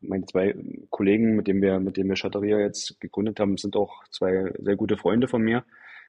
[0.00, 0.54] meine zwei
[0.90, 4.76] Kollegen, mit denen wir, mit denen wir Chatteria jetzt gegründet haben, sind auch zwei sehr
[4.76, 5.64] gute Freunde von mir.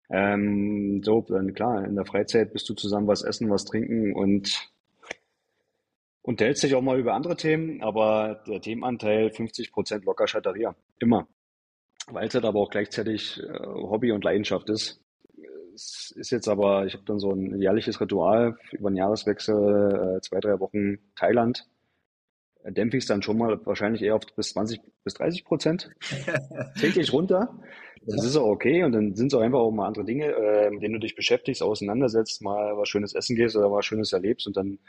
[0.10, 4.73] Ähm, so, dann klar, in der Freizeit bist du zusammen was essen, was trinken und
[6.24, 10.76] unterhältst dich auch mal über andere Themen, aber der Themenanteil 50 Prozent locker Chatteria.
[11.00, 11.28] Immer.
[12.08, 15.00] Weil es halt aber auch gleichzeitig äh, Hobby und Leidenschaft ist.
[15.76, 20.22] Es ist jetzt aber, ich habe dann so ein jährliches Ritual über den Jahreswechsel, äh,
[20.22, 21.68] zwei, drei Wochen Thailand
[22.72, 25.90] dämpfe ich es dann schon mal wahrscheinlich eher auf bis 20 bis 30 Prozent
[26.80, 27.60] täglich runter.
[28.06, 30.70] Das ist auch okay und dann sind es auch einfach auch mal andere Dinge, äh,
[30.70, 34.48] mit denen du dich beschäftigst, auseinandersetzt, mal was Schönes essen gehst oder was Schönes erlebst
[34.48, 34.80] und dann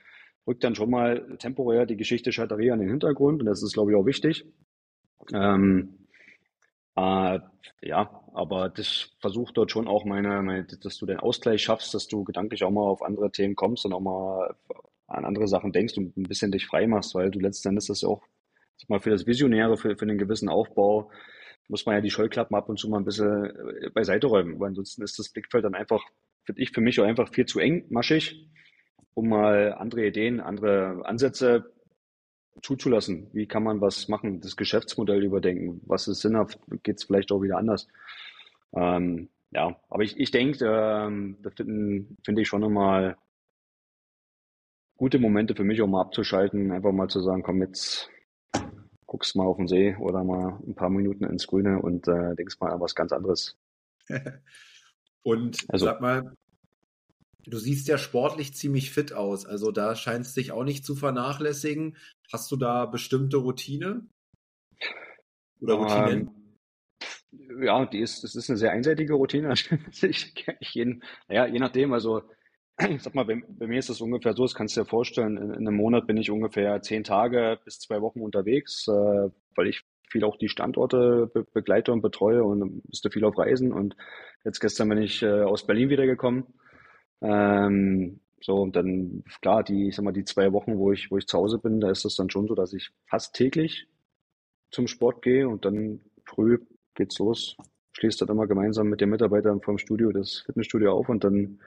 [0.47, 3.93] rückt dann schon mal temporär die Geschichte Schatteria in den Hintergrund und das ist, glaube
[3.93, 4.45] ich, auch wichtig.
[5.33, 6.07] Ähm,
[6.97, 7.39] äh,
[7.83, 12.09] ja, aber das versucht dort schon auch meine, meine, dass du den Ausgleich schaffst, dass
[12.09, 14.55] du gedanklich auch mal auf andere Themen kommst und auch mal
[15.07, 18.03] an andere Sachen denkst und ein bisschen dich frei machst, weil du letzten Endes das
[18.03, 18.23] ja auch
[18.77, 21.11] sag mal, für das Visionäre, für, für einen gewissen Aufbau,
[21.69, 24.69] muss man ja die Scheuklappen ab und zu mal ein bisschen äh, beiseite räumen, weil
[24.69, 26.03] ansonsten ist das Blickfeld dann einfach,
[26.45, 28.49] finde ich, für mich auch einfach viel zu eng, maschig,
[29.15, 31.73] um mal andere Ideen, andere Ansätze
[32.63, 33.29] zuzulassen.
[33.33, 37.43] Wie kann man was machen, das Geschäftsmodell überdenken, was ist sinnhaft, geht es vielleicht auch
[37.43, 37.89] wieder anders.
[38.73, 43.17] Ähm, ja, aber ich, ich denke, ähm, da finde find ich schon nochmal
[44.97, 48.11] gute Momente für mich, um mal abzuschalten, einfach mal zu sagen, komm, jetzt
[49.07, 52.59] guckst mal auf den See oder mal ein paar Minuten ins Grüne und äh, denkst
[52.59, 53.57] mal an was ganz anderes.
[55.23, 56.33] und also, sag mal,
[57.47, 61.97] du siehst ja sportlich ziemlich fit aus, also da scheinst dich auch nicht zu vernachlässigen.
[62.33, 64.07] Hast du da bestimmte Routine?
[65.61, 66.31] Oder Routinen?
[67.33, 69.53] Ähm, ja, die ist, das ist eine sehr einseitige Routine.
[70.03, 72.23] ich, ich jeden, naja, je nachdem, also
[72.89, 75.37] ich sag mal, bei, bei, mir ist das ungefähr so, das kannst du dir vorstellen,
[75.37, 79.69] in, in, einem Monat bin ich ungefähr zehn Tage bis zwei Wochen unterwegs, äh, weil
[79.69, 83.97] ich viel auch die Standorte be begleite und betreue und du viel auf Reisen und
[84.45, 86.47] jetzt gestern bin ich äh, aus Berlin wiedergekommen.
[87.25, 91.17] Ähm, so, und dann, klar, die, ich sag mal, die zwei Wochen, wo ich, wo
[91.17, 93.89] ich zu Hause bin, da ist das dann schon so, dass ich fast täglich
[94.71, 96.59] zum Sport gehe und dann früh
[96.95, 97.57] geht's los,
[97.93, 101.61] schließt dann immer gemeinsam mit den Mitarbeitern vom Studio das Fitnessstudio auf und dann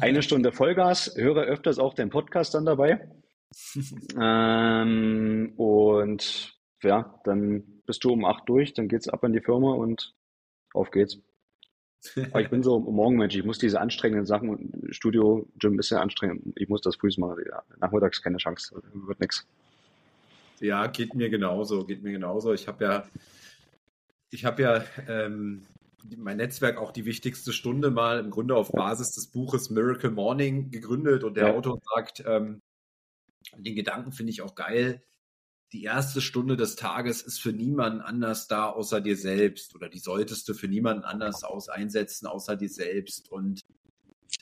[0.00, 3.08] eine Stunde Vollgas, höre öfters auch den Podcast dann dabei.
[4.20, 9.72] ähm, und ja, dann bist du um acht durch, dann geht's ab in die Firma
[9.72, 10.14] und
[10.72, 11.18] auf geht's.
[12.30, 16.54] Aber ich bin so Morgenmensch, ich muss diese anstrengenden Sachen, Studio, Gym ist ja anstrengend,
[16.56, 17.44] ich muss das früh machen.
[17.78, 19.46] Nachmittags keine Chance, wird nix.
[20.60, 22.52] Ja, geht mir genauso, geht mir genauso.
[22.52, 23.02] Ich habe ja,
[24.30, 25.62] ich habe ja ähm,
[26.16, 30.70] mein Netzwerk auch die wichtigste Stunde mal im Grunde auf Basis des Buches Miracle Morning
[30.70, 31.54] gegründet und der ja.
[31.54, 32.62] Autor sagt, ähm,
[33.56, 35.02] den Gedanken finde ich auch geil.
[35.72, 40.00] Die erste Stunde des Tages ist für niemanden anders da außer dir selbst oder die
[40.00, 43.60] solltest du für niemanden anders aus einsetzen außer dir selbst und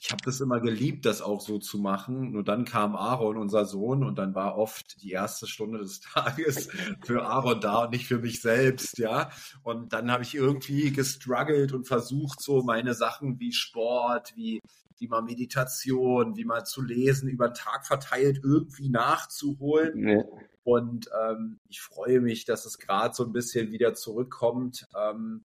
[0.00, 2.32] ich habe das immer geliebt, das auch so zu machen.
[2.32, 6.68] Nur dann kam Aaron, unser Sohn, und dann war oft die erste Stunde des Tages
[7.02, 9.30] für Aaron da und nicht für mich selbst, ja.
[9.62, 14.60] Und dann habe ich irgendwie gestruggelt und versucht, so meine Sachen wie Sport, wie
[15.00, 19.92] wie mal Meditation, wie mal zu lesen, über den Tag verteilt irgendwie nachzuholen.
[19.94, 20.24] Nee.
[20.68, 24.86] Und ähm, ich freue mich, dass es gerade so ein bisschen wieder zurückkommt.
[24.94, 25.46] Ähm,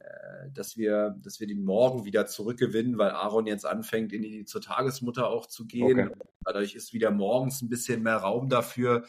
[0.00, 4.44] äh, dass wir, dass wir den Morgen wieder zurückgewinnen, weil Aaron jetzt anfängt, in die,
[4.44, 6.08] zur Tagesmutter auch zu gehen.
[6.08, 6.18] Okay.
[6.44, 9.06] Dadurch ist wieder morgens ein bisschen mehr Raum dafür,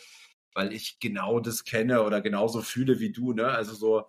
[0.54, 3.48] weil ich genau das kenne oder genauso fühle wie du, ne?
[3.48, 4.08] Also so,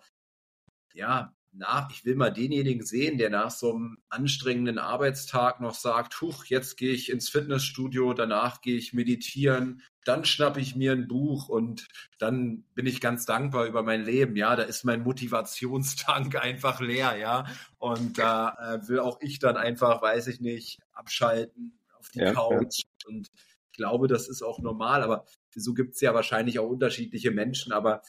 [0.93, 6.21] ja, nach, ich will mal denjenigen sehen, der nach so einem anstrengenden Arbeitstag noch sagt,
[6.21, 11.07] huch, jetzt gehe ich ins Fitnessstudio, danach gehe ich meditieren, dann schnappe ich mir ein
[11.07, 14.35] Buch und dann bin ich ganz dankbar über mein Leben.
[14.35, 17.45] Ja, da ist mein Motivationstank einfach leer, ja.
[17.77, 22.33] Und da äh, will auch ich dann einfach, weiß ich nicht, abschalten auf die ja,
[22.33, 22.79] Couch.
[22.79, 23.09] Ja.
[23.09, 23.29] Und
[23.71, 27.71] ich glaube, das ist auch normal, aber so gibt es ja wahrscheinlich auch unterschiedliche Menschen,
[27.71, 28.01] aber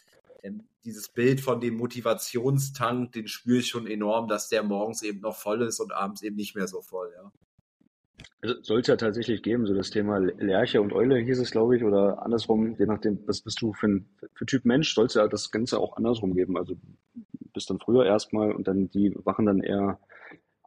[0.42, 5.20] ähm, dieses Bild von dem Motivationstank, den spüre ich schon enorm, dass der morgens eben
[5.20, 7.32] noch voll ist und abends eben nicht mehr so voll, ja.
[8.62, 11.84] Soll es ja tatsächlich geben, so das Thema Lerche und Eule hieß es, glaube ich,
[11.84, 15.28] oder andersrum, je nachdem, was bist du für ein für Typ Mensch, soll es ja
[15.28, 16.56] das Ganze auch andersrum geben.
[16.56, 16.76] Also
[17.52, 20.00] bist dann früher erstmal und dann die wachen dann eher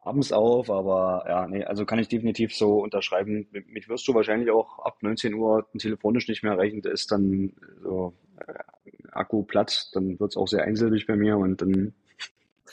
[0.04, 3.47] abends auf, aber ja, nee, also kann ich definitiv so unterschreiben.
[3.67, 8.13] Mich wirst du wahrscheinlich auch ab 19 Uhr telefonisch nicht mehr erreichen, ist dann so
[8.45, 8.54] äh,
[9.15, 11.93] Akku platt, dann wird es auch sehr einsilbig bei mir und dann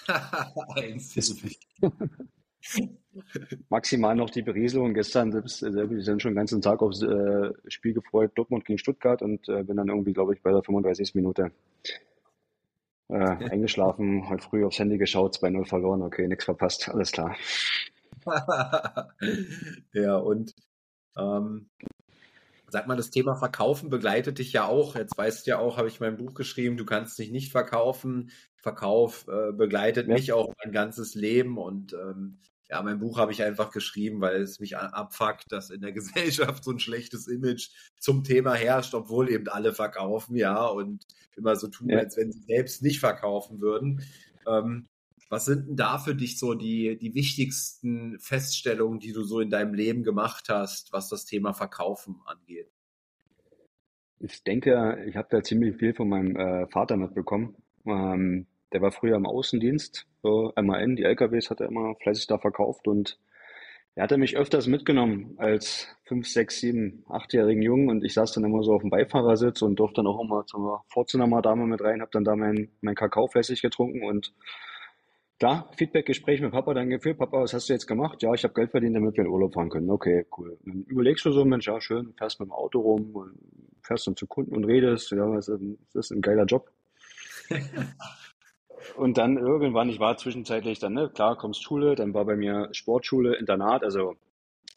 [0.76, 1.58] einsilbig.
[3.68, 4.94] maximal noch die Berieselung.
[4.94, 9.22] Gestern selbst, selbst dann schon den ganzen Tag aufs äh, Spiel gefreut, Dortmund gegen Stuttgart
[9.22, 11.14] und äh, bin dann irgendwie, glaube ich, bei der 35.
[11.14, 11.52] Minute
[13.08, 17.36] äh, eingeschlafen, heute früh aufs Handy geschaut, 2-0 verloren, okay, nichts verpasst, alles klar.
[19.92, 20.54] ja, und
[21.16, 21.68] ähm,
[22.72, 24.94] sag mal, das Thema Verkaufen begleitet dich ja auch.
[24.96, 28.30] Jetzt weißt du ja auch, habe ich mein Buch geschrieben, du kannst dich nicht verkaufen.
[28.56, 30.14] Verkauf äh, begleitet ja.
[30.14, 32.38] mich auch mein ganzes Leben und ähm,
[32.70, 36.62] ja, mein Buch habe ich einfach geschrieben, weil es mich abfuckt, dass in der Gesellschaft
[36.62, 41.04] so ein schlechtes Image zum Thema herrscht, obwohl eben alle verkaufen, ja, und
[41.36, 41.98] immer so tun, ja.
[41.98, 44.02] als wenn sie selbst nicht verkaufen würden.
[44.46, 44.86] Ähm,
[45.30, 49.48] was sind denn da für dich so die, die wichtigsten Feststellungen, die du so in
[49.48, 52.68] deinem Leben gemacht hast, was das Thema Verkaufen angeht?
[54.18, 57.54] Ich denke, ich habe da ziemlich viel von meinem äh, Vater mitbekommen.
[57.86, 62.38] Ähm, der war früher im Außendienst, so MAN, die LKWs hat er immer fleißig da
[62.38, 63.18] verkauft und
[63.94, 68.44] er hatte mich öfters mitgenommen als fünf, sechs, sieben, achtjährigen Jungen und ich saß dann
[68.44, 72.00] immer so auf dem Beifahrersitz und durfte dann auch immer zur Fortuner Dame mit rein,
[72.00, 74.32] habe dann da mein, mein Kakao fleißig getrunken und
[75.40, 77.18] da, Feedback-Gespräch mit Papa dann geführt.
[77.18, 78.22] Papa, was hast du jetzt gemacht?
[78.22, 79.90] Ja, ich habe Geld verdient, damit wir in Urlaub fahren können.
[79.90, 80.58] Okay, cool.
[80.64, 83.32] dann überlegst du so, Mensch, ja, schön, fährst mit dem Auto rum,
[83.82, 85.10] fährst dann zu Kunden und redest.
[85.10, 86.70] Ja, das ist ein, das ist ein geiler Job.
[88.96, 92.68] und dann irgendwann, ich war zwischenzeitlich dann, ne, klar, kommst Schule, dann war bei mir
[92.72, 94.14] Sportschule, Internat, also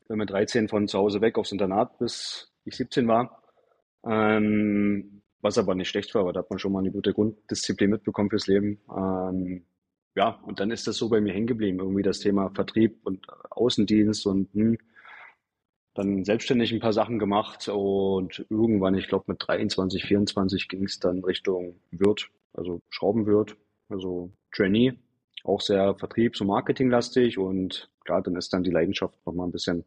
[0.07, 3.43] bin mit 13 von zu Hause weg aufs Internat, bis ich 17 war.
[4.05, 7.89] Ähm, was aber nicht schlecht war, weil da hat man schon mal eine gute Grunddisziplin
[7.89, 8.79] mitbekommen fürs Leben.
[8.89, 9.65] Ähm,
[10.15, 13.25] ja, und dann ist das so bei mir hängen geblieben, irgendwie das Thema Vertrieb und
[13.49, 14.77] Außendienst und hm,
[15.95, 20.99] dann selbstständig ein paar Sachen gemacht und irgendwann, ich glaube mit 23, 24 ging es
[20.99, 23.55] dann Richtung Wirt, also Schraubenwirt,
[23.89, 24.93] also Trainee,
[25.43, 29.85] auch sehr vertriebs- und marketinglastig und klar, dann ist dann die Leidenschaft nochmal ein bisschen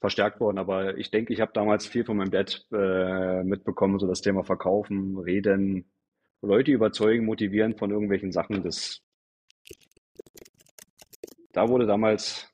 [0.00, 0.58] verstärkt worden.
[0.58, 4.42] Aber ich denke, ich habe damals viel von meinem Dad äh, mitbekommen, so das Thema
[4.44, 5.90] Verkaufen, Reden,
[6.42, 8.62] Leute überzeugen, motivieren von irgendwelchen Sachen.
[8.62, 9.02] Das
[11.52, 12.48] da wurde damals,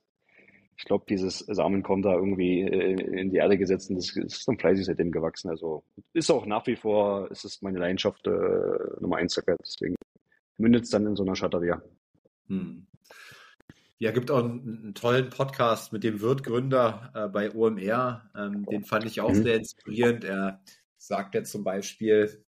[0.76, 4.58] ich glaube, dieses Samenkorn da irgendwie äh, in die Erde gesetzt und das ist dann
[4.58, 5.50] fleißig seitdem gewachsen.
[5.50, 9.96] Also ist auch nach wie vor, ist es meine Leidenschaft äh, Nummer eins, deswegen
[10.58, 11.82] mündet es dann in so einer Schatteria.
[12.48, 12.86] Hm.
[13.98, 18.30] Ja, gibt auch einen, einen, tollen Podcast mit dem Wirtgründer äh, bei OMR.
[18.36, 19.42] Ähm, den fand ich auch mhm.
[19.42, 20.24] sehr inspirierend.
[20.24, 20.60] Er
[20.98, 22.44] sagt ja zum Beispiel,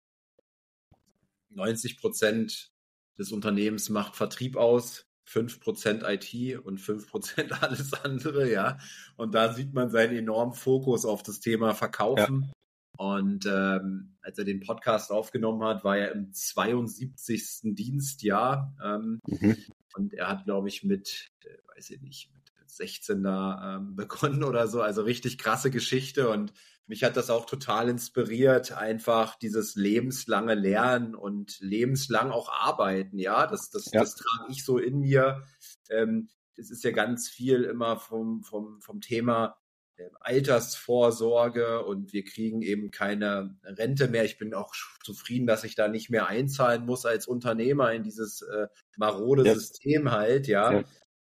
[1.51, 2.73] 90 Prozent
[3.17, 5.06] des Unternehmens macht Vertrieb aus.
[5.29, 8.79] 5% IT und 5% alles andere, ja.
[9.17, 12.43] Und da sieht man seinen enormen Fokus auf das Thema Verkaufen.
[12.43, 12.53] Ja.
[12.99, 17.75] Und ähm, als er den Podcast aufgenommen hat, war er im 72.
[17.75, 18.75] Dienstjahr.
[18.83, 19.57] Ähm, mhm.
[19.97, 24.45] Und er hat, glaube ich, mit, äh, weiß ich nicht, mit 16 da ähm, begonnen
[24.45, 24.81] oder so.
[24.81, 26.31] Also richtig krasse Geschichte.
[26.31, 26.53] Und
[26.87, 33.18] mich hat das auch total inspiriert, einfach dieses lebenslange Lernen und lebenslang auch arbeiten.
[33.18, 34.01] Ja, das, das, ja.
[34.01, 35.42] das trage ich so in mir.
[35.90, 39.57] Ähm, es ist ja ganz viel immer vom, vom, vom Thema
[39.99, 44.25] ähm, Altersvorsorge und wir kriegen eben keine Rente mehr.
[44.25, 44.72] Ich bin auch
[45.03, 49.55] zufrieden, dass ich da nicht mehr einzahlen muss als Unternehmer in dieses äh, marode ja.
[49.55, 50.73] System halt, ja.
[50.73, 50.85] ja.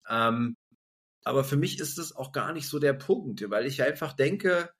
[0.08, 0.56] Ähm,
[1.24, 4.70] aber für mich ist es auch gar nicht so der Punkt, weil ich einfach denke,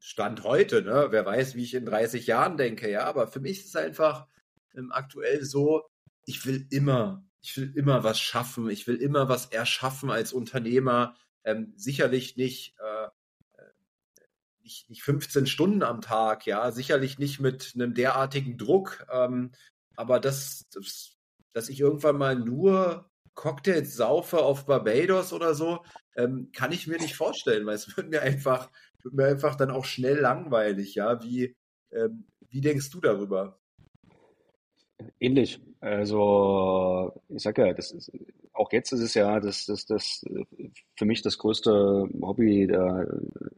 [0.00, 1.08] Stand heute, ne?
[1.10, 4.26] Wer weiß, wie ich in 30 Jahren denke, ja, aber für mich ist es einfach
[4.74, 5.84] ähm, aktuell so,
[6.24, 11.16] ich will immer, ich will immer was schaffen, ich will immer was erschaffen als Unternehmer.
[11.44, 13.70] Ähm, sicherlich nicht, äh, äh
[14.62, 19.52] nicht, nicht 15 Stunden am Tag, ja, sicherlich nicht mit einem derartigen Druck, ähm,
[19.96, 21.18] aber das, das
[21.52, 25.84] dass ich irgendwann mal nur Cocktails saufe auf Barbados oder so,
[26.16, 28.70] ähm, kann ich mir nicht vorstellen, weil es wird mir einfach,
[29.02, 31.22] wird mir einfach dann auch schnell langweilig, ja.
[31.22, 31.56] Wie,
[31.92, 33.58] ähm, wie denkst du darüber?
[35.20, 35.60] Ähnlich.
[35.80, 38.10] Also, ich sag ja, das ist,
[38.52, 40.24] auch jetzt ist es ja das, das, das
[40.96, 43.06] für mich das größte Hobby, da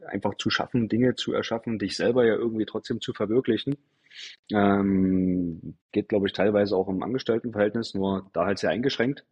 [0.07, 3.77] einfach zu schaffen, Dinge zu erschaffen, dich selber ja irgendwie trotzdem zu verwirklichen.
[4.51, 9.25] Ähm, geht, glaube ich, teilweise auch im Angestelltenverhältnis, nur da halt sehr eingeschränkt.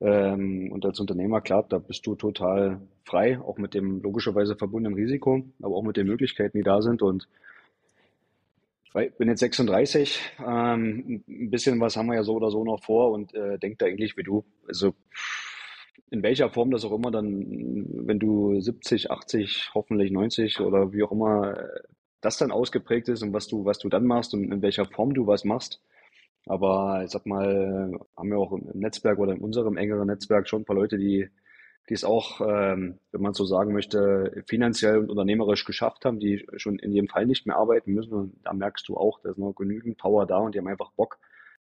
[0.00, 4.98] Ähm, und als Unternehmer, klar, da bist du total frei, auch mit dem logischerweise verbundenen
[4.98, 7.02] Risiko, aber auch mit den Möglichkeiten, die da sind.
[7.02, 7.28] Und
[8.98, 12.82] ich bin jetzt 36, ähm, ein bisschen was haben wir ja so oder so noch
[12.82, 14.44] vor und äh, denke da ähnlich wie du.
[14.66, 14.94] Also
[16.10, 21.04] in welcher Form das auch immer dann, wenn du 70, 80, hoffentlich 90 oder wie
[21.04, 21.80] auch immer äh,
[22.20, 25.14] das dann ausgeprägt ist und was du, was du dann machst und in welcher Form
[25.14, 25.80] du was machst.
[26.46, 30.62] Aber ich sag mal, haben wir auch im Netzwerk oder in unserem engeren Netzwerk schon
[30.62, 31.28] ein paar Leute, die,
[31.88, 36.46] die es auch, ähm, wenn man so sagen möchte, finanziell und unternehmerisch geschafft haben, die
[36.56, 38.12] schon in jedem Fall nicht mehr arbeiten müssen.
[38.12, 40.92] Und da merkst du auch, da ist noch genügend Power da und die haben einfach
[40.92, 41.18] Bock,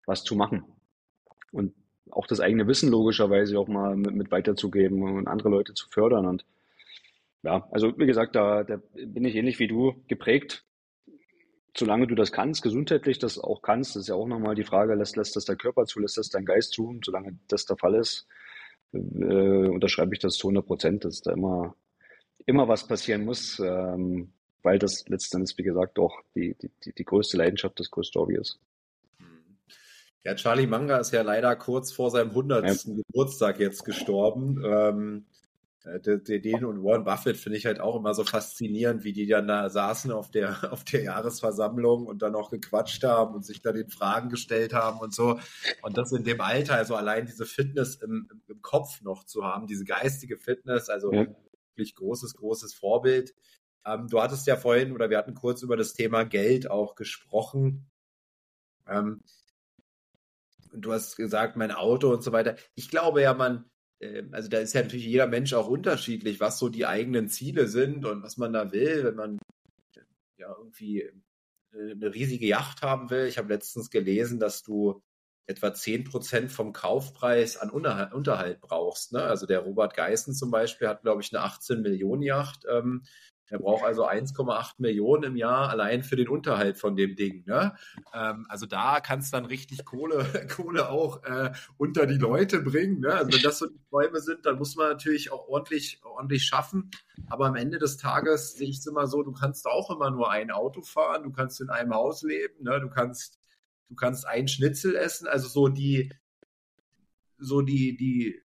[0.07, 0.65] was zu machen.
[1.51, 1.75] Und
[2.11, 6.27] auch das eigene Wissen logischerweise auch mal mit, mit weiterzugeben und andere Leute zu fördern.
[6.27, 6.47] Und
[7.43, 10.65] ja, also wie gesagt, da, da bin ich ähnlich wie du geprägt.
[11.79, 14.97] Solange du das kannst, gesundheitlich das auch kannst, das ist ja auch nochmal die Frage,
[14.97, 16.89] lässt, lässt das der Körper zu, lässt das dein Geist zu?
[16.89, 18.27] Und solange das der Fall ist,
[18.93, 21.77] äh, unterschreibe ich das zu 100 Prozent, dass da immer,
[22.47, 27.37] immer was passieren muss, ähm, weil das letztendlich, wie gesagt, auch die, die, die größte
[27.37, 28.59] Leidenschaft, das größte Hobby ist.
[30.25, 32.67] Ja, Charlie Manga ist ja leider kurz vor seinem 100.
[32.67, 32.95] Ja.
[33.07, 34.61] Geburtstag jetzt gestorben.
[34.67, 35.48] Ähm, äh,
[36.01, 39.69] den und Warren Buffett finde ich halt auch immer so faszinierend, wie die dann da
[39.69, 43.89] saßen auf der, auf der Jahresversammlung und dann auch gequatscht haben und sich da den
[43.89, 45.39] Fragen gestellt haben und so.
[45.83, 49.67] Und das in dem Alter, also allein diese Fitness im, im Kopf noch zu haben,
[49.67, 51.27] diese geistige Fitness, also ja.
[51.71, 53.35] wirklich großes, großes Vorbild.
[53.85, 57.91] Ähm, du hattest ja vorhin, oder wir hatten kurz über das Thema Geld auch gesprochen.
[58.87, 59.23] Ähm,
[60.73, 62.57] du hast gesagt, mein Auto und so weiter.
[62.75, 63.65] Ich glaube ja, man,
[64.31, 68.05] also da ist ja natürlich jeder Mensch auch unterschiedlich, was so die eigenen Ziele sind
[68.05, 69.39] und was man da will, wenn man
[70.37, 73.27] ja irgendwie äh, eine riesige Yacht haben will.
[73.27, 75.03] Ich habe letztens gelesen, dass du
[75.47, 79.13] etwa 10% vom Kaufpreis an Unterhalt brauchst.
[79.13, 79.23] Ne?
[79.23, 82.65] Also der Robert Geißen zum Beispiel hat, glaube ich, eine 18 Millionen Yacht.
[82.71, 83.05] Ähm,
[83.51, 87.45] er braucht also 1,8 Millionen im Jahr allein für den Unterhalt von dem Ding.
[87.47, 87.75] Ne?
[88.13, 90.25] Ähm, also da kannst du dann richtig Kohle,
[90.55, 93.01] Kohle auch äh, unter die Leute bringen.
[93.01, 93.15] Ne?
[93.15, 96.91] Also wenn das so die Träume sind, dann muss man natürlich auch ordentlich, ordentlich schaffen.
[97.29, 100.31] Aber am Ende des Tages sehe ich es immer so, du kannst auch immer nur
[100.31, 102.81] ein Auto fahren, du kannst in einem Haus leben, ne?
[102.81, 103.39] du kannst,
[103.89, 105.27] du kannst ein Schnitzel essen.
[105.27, 106.13] Also so die,
[107.39, 108.43] so die, die,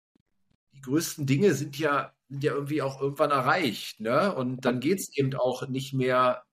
[0.74, 4.34] die größten Dinge sind ja ja irgendwie auch irgendwann erreicht, ne?
[4.34, 6.44] Und dann geht es eben auch nicht mehr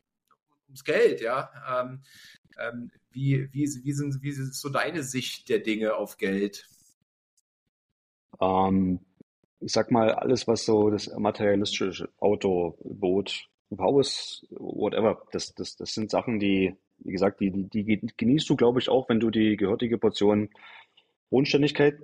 [0.66, 1.50] ums Geld, ja.
[1.70, 2.02] Ähm,
[2.58, 6.68] ähm, wie, wie, wie, sind, wie ist so deine Sicht der Dinge auf Geld?
[8.40, 9.00] Ähm,
[9.60, 15.92] ich sag mal, alles, was so das materialistische Auto, Boot, Haus, whatever, das, das, das
[15.92, 19.30] sind Sachen, die, wie gesagt, die, die, die genießt du, glaube ich, auch, wenn du
[19.30, 20.50] die gehörige Portion
[21.30, 22.00] Bodenständigkeit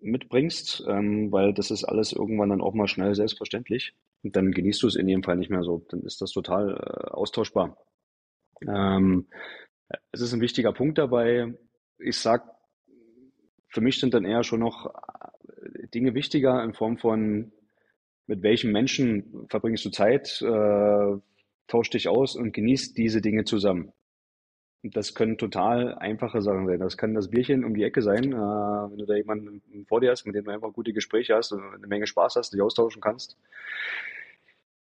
[0.00, 3.94] mitbringst, ähm, weil das ist alles irgendwann dann auch mal schnell selbstverständlich.
[4.22, 5.84] Und dann genießt du es in jedem Fall nicht mehr so.
[5.88, 7.76] Dann ist das total äh, austauschbar.
[8.66, 9.26] Ähm,
[10.12, 11.54] es ist ein wichtiger Punkt dabei.
[11.98, 12.44] Ich sag,
[13.68, 17.52] für mich sind dann eher schon noch äh, Dinge wichtiger in Form von,
[18.26, 21.16] mit welchen Menschen verbringst du Zeit, äh,
[21.66, 23.92] tausch dich aus und genießt diese Dinge zusammen.
[24.82, 26.78] Das können total einfache Sachen sein.
[26.78, 30.10] Das kann das Bierchen um die Ecke sein, äh, wenn du da jemanden vor dir
[30.10, 33.02] hast, mit dem du einfach gute Gespräche hast und eine Menge Spaß hast, dich austauschen
[33.02, 33.36] kannst.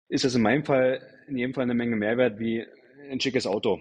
[0.08, 2.66] Ist das in meinem Fall in jedem Fall eine Menge Mehrwert wie
[3.10, 3.80] ein schickes Auto.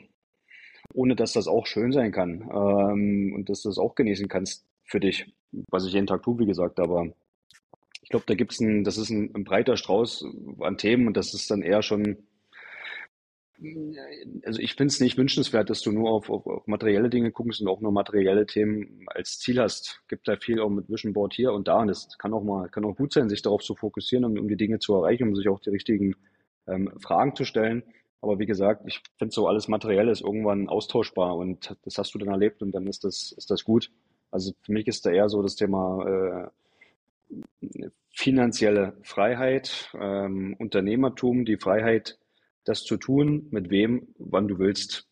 [0.94, 4.66] Ohne dass das auch schön sein kann ähm, und dass du das auch genießen kannst
[4.84, 5.34] für dich,
[5.70, 6.80] was ich jeden Tag tue, wie gesagt.
[6.80, 7.08] Aber
[8.02, 10.26] ich glaube, da gibt es ein, das ist ein, ein breiter Strauß
[10.60, 12.18] an Themen und das ist dann eher schon
[14.44, 17.62] also ich finde es nicht wünschenswert, dass du nur auf, auf, auf, materielle Dinge guckst
[17.62, 20.02] und auch nur materielle Themen als Ziel hast.
[20.08, 22.68] Gibt da viel auch mit Vision Board hier und da und es kann auch mal,
[22.70, 25.36] kann auch gut sein, sich darauf zu fokussieren, um, um die Dinge zu erreichen, um
[25.36, 26.16] sich auch die richtigen
[26.68, 27.84] ähm, Fragen zu stellen.
[28.22, 32.20] Aber wie gesagt, ich finde so alles Materielle ist irgendwann austauschbar und das hast du
[32.20, 33.92] dann erlebt und dann ist das, ist das gut.
[34.32, 36.52] Also für mich ist da eher so das Thema
[37.32, 37.80] äh,
[38.12, 42.18] finanzielle Freiheit, ähm, Unternehmertum, die Freiheit,
[42.66, 45.08] das zu tun, mit wem, wann du willst.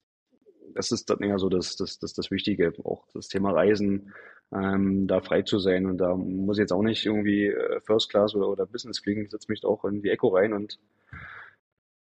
[0.73, 2.73] Das ist dann eher so das, das, das, das Wichtige.
[2.83, 4.11] Auch das Thema Reisen,
[4.51, 5.85] ähm, da frei zu sein.
[5.85, 9.29] Und da muss ich jetzt auch nicht irgendwie äh, First Class oder, oder Business fliegen.
[9.29, 10.79] Setze mich auch in die Echo rein und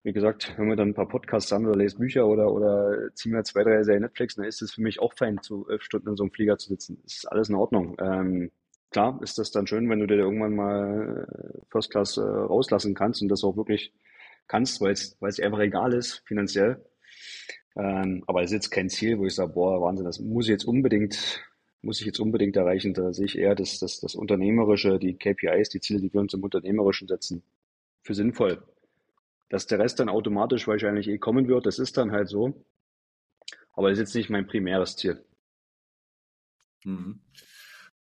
[0.03, 3.33] wie gesagt, wenn wir dann ein paar Podcasts haben oder lese Bücher oder, oder ziehen
[3.33, 6.09] wir zwei, drei Serien Netflix, dann ist es für mich auch fein, zu elf Stunden
[6.09, 6.99] in so einem Flieger zu sitzen.
[7.03, 7.97] Das ist alles in Ordnung.
[7.99, 8.51] Ähm,
[8.91, 12.95] klar ist das dann schön, wenn du dir irgendwann mal äh, First Class äh, rauslassen
[12.95, 13.93] kannst und das auch wirklich
[14.49, 16.83] kannst, weil es weil einfach egal ist, finanziell.
[17.77, 20.51] Ähm, aber es ist jetzt kein Ziel, wo ich sage, boah, Wahnsinn, das muss ich
[20.51, 21.41] jetzt unbedingt,
[21.81, 22.93] muss ich jetzt unbedingt erreichen.
[22.93, 26.33] Da sehe ich eher das, das, das Unternehmerische, die KPIs, die Ziele, die wir uns
[26.33, 27.43] im Unternehmerischen setzen,
[28.03, 28.61] für sinnvoll.
[29.47, 32.65] Dass der Rest dann automatisch wahrscheinlich eh kommen wird, das ist dann halt so.
[33.73, 35.23] Aber das ist jetzt nicht mein primäres Ziel.
[36.83, 37.21] Mhm.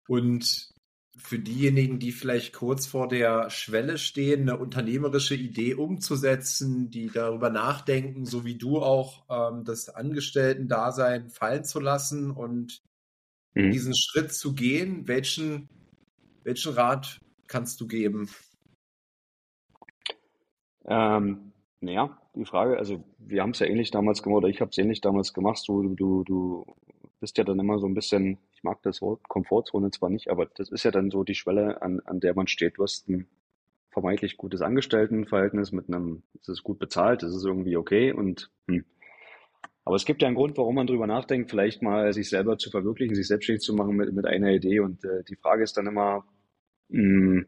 [0.09, 0.75] Und
[1.23, 7.51] für diejenigen, die vielleicht kurz vor der Schwelle stehen, eine unternehmerische Idee umzusetzen, die darüber
[7.51, 12.83] nachdenken, so wie du auch ähm, das Angestellten-Dasein fallen zu lassen und
[13.55, 13.71] mhm.
[13.71, 15.69] diesen Schritt zu gehen, welchen,
[16.43, 18.29] welchen Rat kannst du geben?
[20.87, 24.71] Ähm, naja, die Frage, also wir haben es ja ähnlich damals gemacht, oder ich habe
[24.71, 25.63] es ähnlich damals gemacht.
[25.67, 26.67] Du, du, du
[27.21, 30.45] bist ja dann immer so ein bisschen, ich mag das Wort Komfortzone zwar nicht, aber
[30.45, 32.77] das ist ja dann so die Schwelle, an, an der man steht.
[32.77, 33.27] Du hast ein
[33.91, 38.85] vermeintlich gutes Angestelltenverhältnis mit einem, es ist gut bezahlt, es ist irgendwie okay und hm.
[39.83, 42.71] Aber es gibt ja einen Grund, warum man drüber nachdenkt, vielleicht mal sich selber zu
[42.71, 44.81] verwirklichen, sich selbstständig zu machen mit, mit einer Idee.
[44.81, 46.27] Und äh, die Frage ist dann immer,
[46.91, 47.45] mh,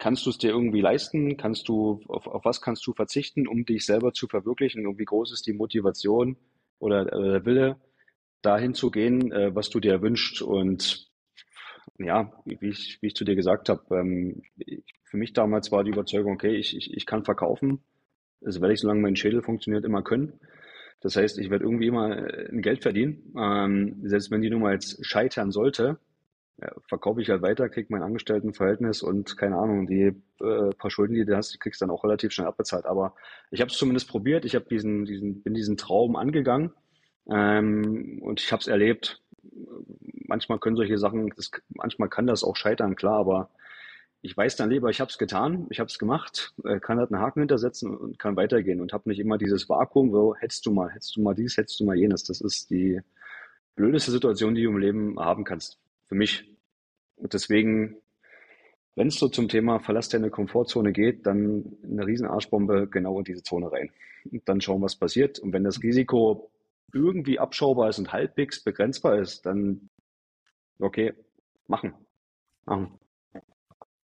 [0.00, 1.36] Kannst du es dir irgendwie leisten?
[1.36, 4.86] Kannst du, auf, auf was kannst du verzichten, um dich selber zu verwirklichen?
[4.86, 6.38] Und wie groß ist die Motivation
[6.78, 7.76] oder, oder der Wille,
[8.40, 10.40] dahin zu gehen, äh, was du dir wünschst?
[10.40, 11.06] Und
[11.98, 14.40] ja, wie ich, wie ich zu dir gesagt habe, ähm,
[15.04, 17.84] für mich damals war die Überzeugung, okay, ich, ich, ich kann verkaufen.
[18.40, 20.40] Das werde ich, solange mein Schädel funktioniert, immer können.
[21.02, 23.34] Das heißt, ich werde irgendwie immer äh, ein Geld verdienen.
[23.36, 25.98] Ähm, selbst wenn die Nummer jetzt scheitern sollte,
[26.86, 31.24] verkaufe ich halt weiter, krieg mein Angestelltenverhältnis und keine Ahnung, die äh, paar Schulden, die
[31.24, 32.86] du hast, die kriegst du dann auch relativ schnell abbezahlt.
[32.86, 33.14] Aber
[33.50, 36.72] ich habe es zumindest probiert, ich habe diesen, diesen, bin diesen Traum angegangen
[37.30, 39.22] ähm, und ich habe es erlebt.
[40.26, 43.50] Manchmal können solche Sachen, das, manchmal kann das auch scheitern, klar, aber
[44.22, 47.10] ich weiß dann lieber, ich habe es getan, ich habe es gemacht, äh, kann halt
[47.10, 50.72] einen Haken hintersetzen und kann weitergehen und habe nicht immer dieses Vakuum, wo hättest du
[50.72, 52.24] mal, hättest du mal dies, hättest du mal jenes.
[52.24, 53.00] Das ist die
[53.76, 55.78] blödeste Situation, die du im Leben haben kannst.
[56.10, 56.44] Für mich.
[57.14, 57.96] Und deswegen,
[58.96, 63.24] wenn es so zum Thema Verlass deine Komfortzone geht, dann eine riesen Arschbombe genau in
[63.24, 63.92] diese Zone rein.
[64.28, 65.38] Und dann schauen, was passiert.
[65.38, 66.50] Und wenn das Risiko
[66.92, 69.88] irgendwie abschaubar ist und halbwegs begrenzbar ist, dann
[70.80, 71.12] okay,
[71.68, 71.94] machen.
[72.66, 72.98] Machen.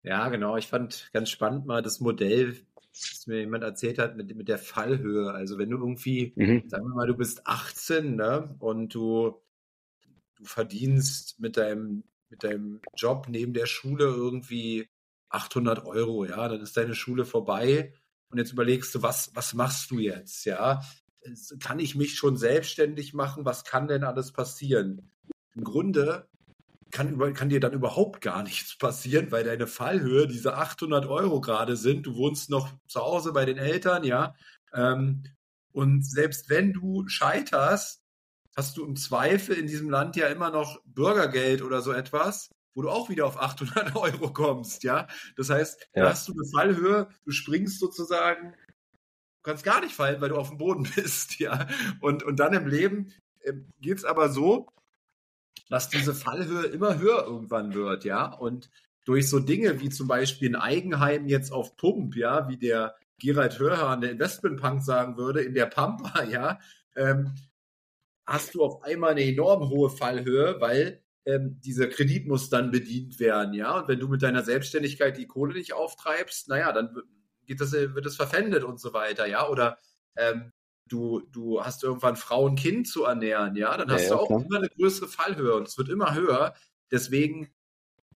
[0.03, 0.57] Ja, genau.
[0.57, 2.57] Ich fand ganz spannend mal das Modell,
[2.91, 5.31] das mir jemand erzählt hat mit, mit der Fallhöhe.
[5.31, 6.67] Also wenn du irgendwie, mhm.
[6.67, 9.41] sagen wir mal, du bist 18 ne, und du,
[10.35, 14.89] du verdienst mit deinem mit deinem Job neben der Schule irgendwie
[15.29, 17.93] 800 Euro, ja, dann ist deine Schule vorbei
[18.29, 20.81] und jetzt überlegst du, was, was machst du jetzt, ja?
[21.59, 23.45] Kann ich mich schon selbstständig machen?
[23.45, 25.09] Was kann denn alles passieren?
[25.55, 26.27] Im Grunde
[26.91, 31.75] kann, kann dir dann überhaupt gar nichts passieren, weil deine Fallhöhe diese 800 Euro gerade
[31.75, 32.05] sind.
[32.05, 34.35] Du wohnst noch zu Hause bei den Eltern, ja.
[34.73, 35.23] Ähm,
[35.71, 38.04] und selbst wenn du scheiterst,
[38.55, 42.81] hast du im Zweifel in diesem Land ja immer noch Bürgergeld oder so etwas, wo
[42.81, 45.07] du auch wieder auf 800 Euro kommst, ja.
[45.35, 46.03] Das heißt, ja.
[46.03, 48.53] da hast du eine Fallhöhe, du springst sozusagen,
[49.43, 51.67] kannst gar nicht fallen, weil du auf dem Boden bist, ja.
[51.99, 54.67] Und, und dann im Leben äh, geht's aber so,
[55.69, 58.25] dass diese Fallhöhe immer höher irgendwann wird, ja.
[58.33, 58.69] Und
[59.05, 63.59] durch so Dinge wie zum Beispiel ein Eigenheim jetzt auf Pump, ja, wie der Gerald
[63.59, 66.59] Hörhan, der Investmentpunk sagen würde, in der Pampa, ja,
[66.95, 67.33] ähm,
[68.25, 73.19] hast du auf einmal eine enorm hohe Fallhöhe, weil ähm, dieser Kredit muss dann bedient
[73.19, 73.79] werden, ja.
[73.79, 76.95] Und wenn du mit deiner Selbstständigkeit die Kohle nicht auftreibst, naja, dann
[77.45, 79.47] geht das, wird es verpfändet und so weiter, ja.
[79.47, 79.77] Oder
[80.15, 80.51] ähm,
[80.87, 84.27] du, du hast irgendwann Frau und Kind zu ernähren, ja, dann hast ja, du auch
[84.27, 84.43] klar.
[84.45, 86.53] immer eine größere Fallhöhe und es wird immer höher.
[86.91, 87.49] Deswegen,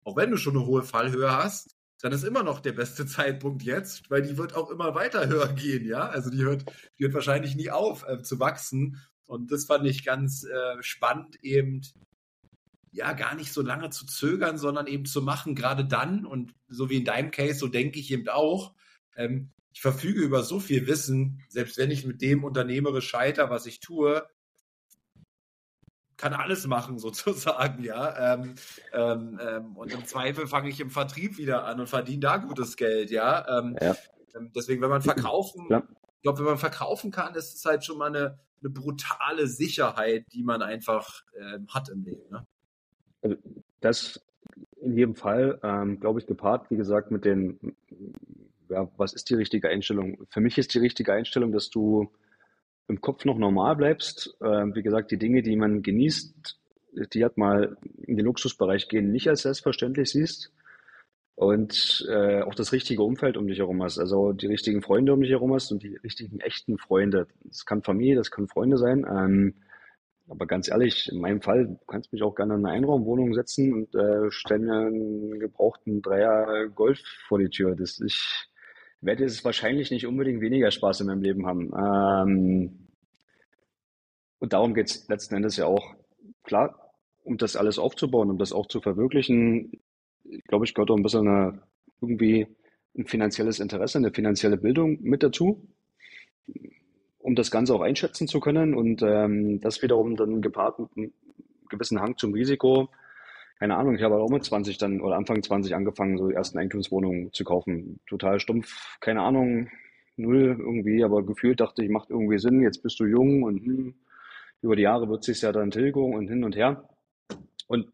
[0.03, 3.63] auch wenn du schon eine hohe Fallhöhe hast, dann ist immer noch der beste Zeitpunkt
[3.63, 6.07] jetzt, weil die wird auch immer weiter höher gehen, ja.
[6.07, 6.65] Also die hört,
[6.97, 9.01] die hört wahrscheinlich nie auf äh, zu wachsen.
[9.27, 11.81] Und das fand ich ganz äh, spannend, eben
[12.91, 16.89] ja gar nicht so lange zu zögern, sondern eben zu machen, gerade dann und so
[16.89, 18.73] wie in deinem Case, so denke ich eben auch.
[19.15, 23.65] Ähm, ich verfüge über so viel Wissen, selbst wenn ich mit dem unternehmerisch scheiter, was
[23.65, 24.25] ich tue,
[26.15, 28.33] kann alles machen sozusagen, ja.
[28.33, 28.55] Ähm,
[28.93, 32.77] ähm, ähm, und im Zweifel fange ich im Vertrieb wieder an und verdiene da gutes
[32.77, 33.59] Geld, ja.
[33.59, 33.95] Ähm, ja.
[34.35, 35.83] Ähm, deswegen, wenn man verkaufen ja
[36.27, 40.43] glaube, wenn man verkaufen kann, ist es halt schon mal eine, eine brutale Sicherheit, die
[40.43, 42.29] man einfach äh, hat im Leben.
[42.29, 42.45] Ne?
[43.21, 43.37] Also
[43.79, 44.21] das
[44.81, 47.77] in jedem Fall, ähm, glaube ich, gepaart, wie gesagt, mit den,
[48.67, 50.27] ja, was ist die richtige Einstellung?
[50.29, 52.11] Für mich ist die richtige Einstellung, dass du
[52.89, 54.35] im Kopf noch normal bleibst.
[54.41, 56.59] Ähm, wie gesagt, die Dinge, die man genießt,
[57.13, 60.51] die hat mal in den Luxusbereich gehen, nicht als selbstverständlich siehst
[61.37, 65.21] und äh, auch das richtige Umfeld um dich herum hast, also die richtigen Freunde um
[65.21, 67.27] dich herum hast und die richtigen echten Freunde.
[67.43, 69.05] Das kann Familie, das kann Freunde sein.
[69.07, 69.53] Ähm,
[70.27, 73.71] aber ganz ehrlich, in meinem Fall, du kannst mich auch gerne in eine Einraumwohnung setzen
[73.71, 77.75] und äh, stell mir einen gebrauchten Dreier Golf vor die Tür.
[77.75, 78.49] Das, ich
[79.01, 81.71] werde es wahrscheinlich nicht unbedingt weniger Spaß in meinem Leben haben.
[81.77, 82.87] Ähm,
[84.39, 85.93] und darum geht es letzten Endes ja auch.
[86.41, 89.71] Klar, um das alles aufzubauen, um das auch zu verwirklichen,
[90.47, 91.61] glaube ich, gehört auch ein bisschen eine,
[92.01, 92.47] irgendwie
[92.97, 95.67] ein finanzielles Interesse, eine finanzielle Bildung mit dazu,
[97.19, 101.13] um das Ganze auch einschätzen zu können und ähm, das wiederum dann gepaart mit einem
[101.69, 102.89] gewissen Hang zum Risiko.
[103.59, 106.57] Keine Ahnung, ich habe auch mit 20 dann oder Anfang 20 angefangen, so die ersten
[106.59, 107.99] Eigentumswohnungen zu kaufen.
[108.07, 109.69] Total stumpf, keine Ahnung,
[110.15, 113.95] null irgendwie, aber gefühlt dachte ich, macht irgendwie Sinn, jetzt bist du jung und hm,
[114.61, 116.87] über die Jahre wird sich ja dann Tilgung und hin und her.
[117.67, 117.87] Und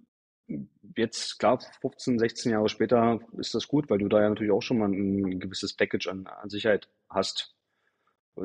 [0.96, 4.62] jetzt, klar, 15, 16 Jahre später ist das gut, weil du da ja natürlich auch
[4.62, 7.56] schon mal ein gewisses Package an, an Sicherheit hast.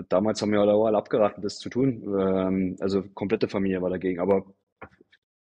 [0.09, 2.03] Damals haben wir alle abgeraten, das zu tun.
[2.18, 4.20] Ähm, also komplette Familie war dagegen.
[4.20, 4.44] Aber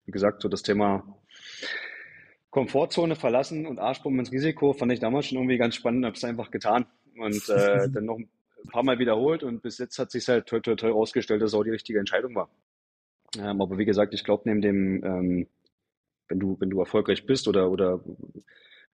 [0.05, 1.17] wie gesagt, so das Thema
[2.49, 6.23] Komfortzone verlassen und Arschbomben ins Risiko fand ich damals schon irgendwie ganz spannend, habe es
[6.23, 6.85] einfach getan
[7.17, 8.29] und äh, dann noch ein
[8.71, 11.53] paar Mal wiederholt und bis jetzt hat sich halt toll, toll, toll rausgestellt, dass es
[11.53, 12.49] auch die richtige Entscheidung war.
[13.37, 15.47] Ähm, aber wie gesagt, ich glaube, neben dem ähm,
[16.31, 18.01] wenn du, wenn du erfolgreich bist oder, oder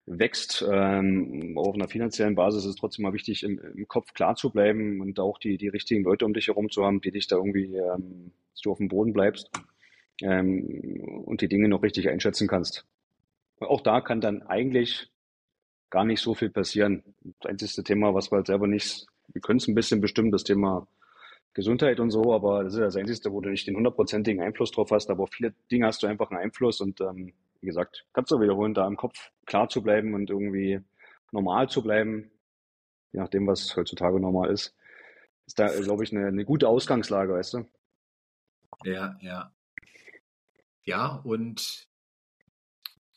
[0.06, 4.34] wächst, ähm, auf einer finanziellen Basis ist es trotzdem mal wichtig, im, im Kopf klar
[4.34, 7.28] zu bleiben und auch die, die richtigen Leute um dich herum zu haben, die dich
[7.28, 9.50] da irgendwie, ähm, dass du auf dem Boden bleibst
[10.22, 12.86] ähm, und die Dinge noch richtig einschätzen kannst.
[13.60, 15.10] Auch da kann dann eigentlich
[15.90, 17.02] gar nicht so viel passieren.
[17.40, 20.44] Das einzige Thema, was wir halt selber nicht, wir können es ein bisschen bestimmen, das
[20.44, 20.88] Thema
[21.58, 24.92] Gesundheit und so, aber das ist das Einzige, wo du nicht den hundertprozentigen Einfluss drauf
[24.92, 28.30] hast, aber auf viele Dinge hast du einfach einen Einfluss und ähm, wie gesagt, kannst
[28.30, 30.80] du wiederholen, da im Kopf klar zu bleiben und irgendwie
[31.32, 32.30] normal zu bleiben,
[33.12, 34.76] je nachdem, was heutzutage normal ist,
[35.46, 37.66] ist da, glaube ich, eine, eine gute Ausgangslage, weißt du?
[38.84, 39.52] Ja, ja.
[40.84, 41.87] Ja, und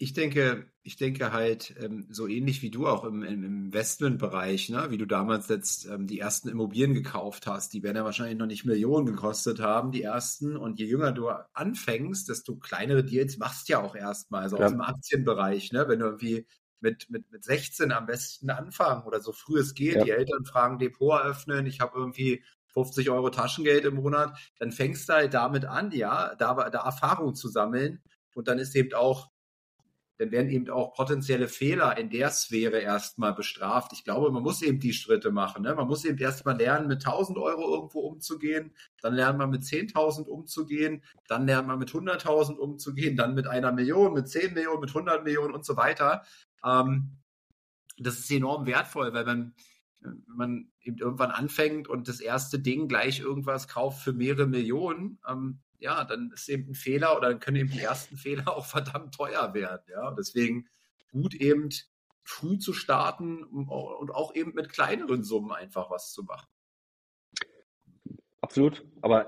[0.01, 4.89] ich denke, ich denke halt ähm, so ähnlich wie du auch im, im Investmentbereich, ne?
[4.89, 8.47] wie du damals jetzt ähm, die ersten Immobilien gekauft hast, die werden ja wahrscheinlich noch
[8.47, 10.57] nicht Millionen gekostet haben, die ersten.
[10.57, 14.65] Und je jünger du anfängst, desto kleinere Deals machst du ja auch erstmal, also ja.
[14.65, 15.87] aus dem Aktienbereich, ne?
[15.87, 16.47] wenn du irgendwie
[16.79, 20.03] mit, mit, mit 16 am besten anfangen oder so früh es geht, ja.
[20.03, 22.43] die Eltern fragen Depot eröffnen, ich habe irgendwie
[22.73, 27.35] 50 Euro Taschengeld im Monat, dann fängst du halt damit an, ja, da, da Erfahrung
[27.35, 28.01] zu sammeln.
[28.33, 29.29] Und dann ist eben auch
[30.21, 33.91] dann werden eben auch potenzielle Fehler in der Sphäre erstmal bestraft.
[33.91, 35.63] Ich glaube, man muss eben die Schritte machen.
[35.63, 35.73] Ne?
[35.73, 40.27] Man muss eben erstmal lernen, mit 1000 Euro irgendwo umzugehen, dann lernt man mit 10.000
[40.27, 44.89] umzugehen, dann lernt man mit 100.000 umzugehen, dann mit einer Million, mit 10 Millionen, mit
[44.89, 46.23] 100 Millionen und so weiter.
[46.63, 47.17] Ähm,
[47.97, 49.55] das ist enorm wertvoll, weil man,
[50.27, 55.61] man eben irgendwann anfängt und das erste Ding gleich irgendwas kauft für mehrere Millionen, ähm,
[55.81, 59.15] ja, dann ist eben ein Fehler oder dann können eben die ersten Fehler auch verdammt
[59.15, 59.81] teuer werden.
[59.91, 60.67] Ja, deswegen
[61.11, 61.69] gut eben
[62.23, 66.47] früh zu starten und auch eben mit kleineren Summen einfach was zu machen.
[68.41, 69.27] Absolut, aber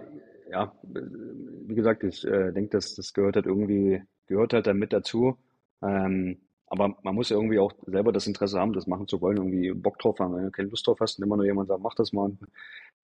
[0.50, 4.94] ja, wie gesagt, ich äh, denke, dass das gehört halt irgendwie, gehört halt dann mit
[4.94, 5.38] dazu.
[5.82, 6.38] Ähm,
[6.68, 9.72] aber man muss ja irgendwie auch selber das Interesse haben, das machen zu wollen, irgendwie
[9.74, 10.36] Bock drauf haben.
[10.36, 12.32] Wenn du keine Lust drauf hast und immer nur jemand sagt, mach das mal,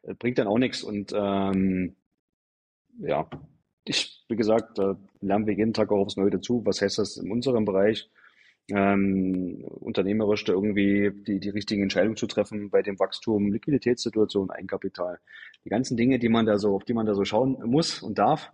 [0.03, 0.83] äh, bringt dann auch nichts.
[0.83, 1.95] Und ähm,
[2.99, 3.27] ja,
[3.85, 6.61] ich, wie gesagt, da lernen wir jeden Tag auch aufs Neue dazu.
[6.65, 8.09] Was heißt das in unserem Bereich?
[8.71, 15.19] Ähm, unternehmerisch da irgendwie die, die richtigen Entscheidungen zu treffen bei dem Wachstum, Liquiditätssituation, Eigenkapital.
[15.65, 18.19] Die ganzen Dinge, die man da so, auf die man da so schauen muss und
[18.19, 18.51] darf.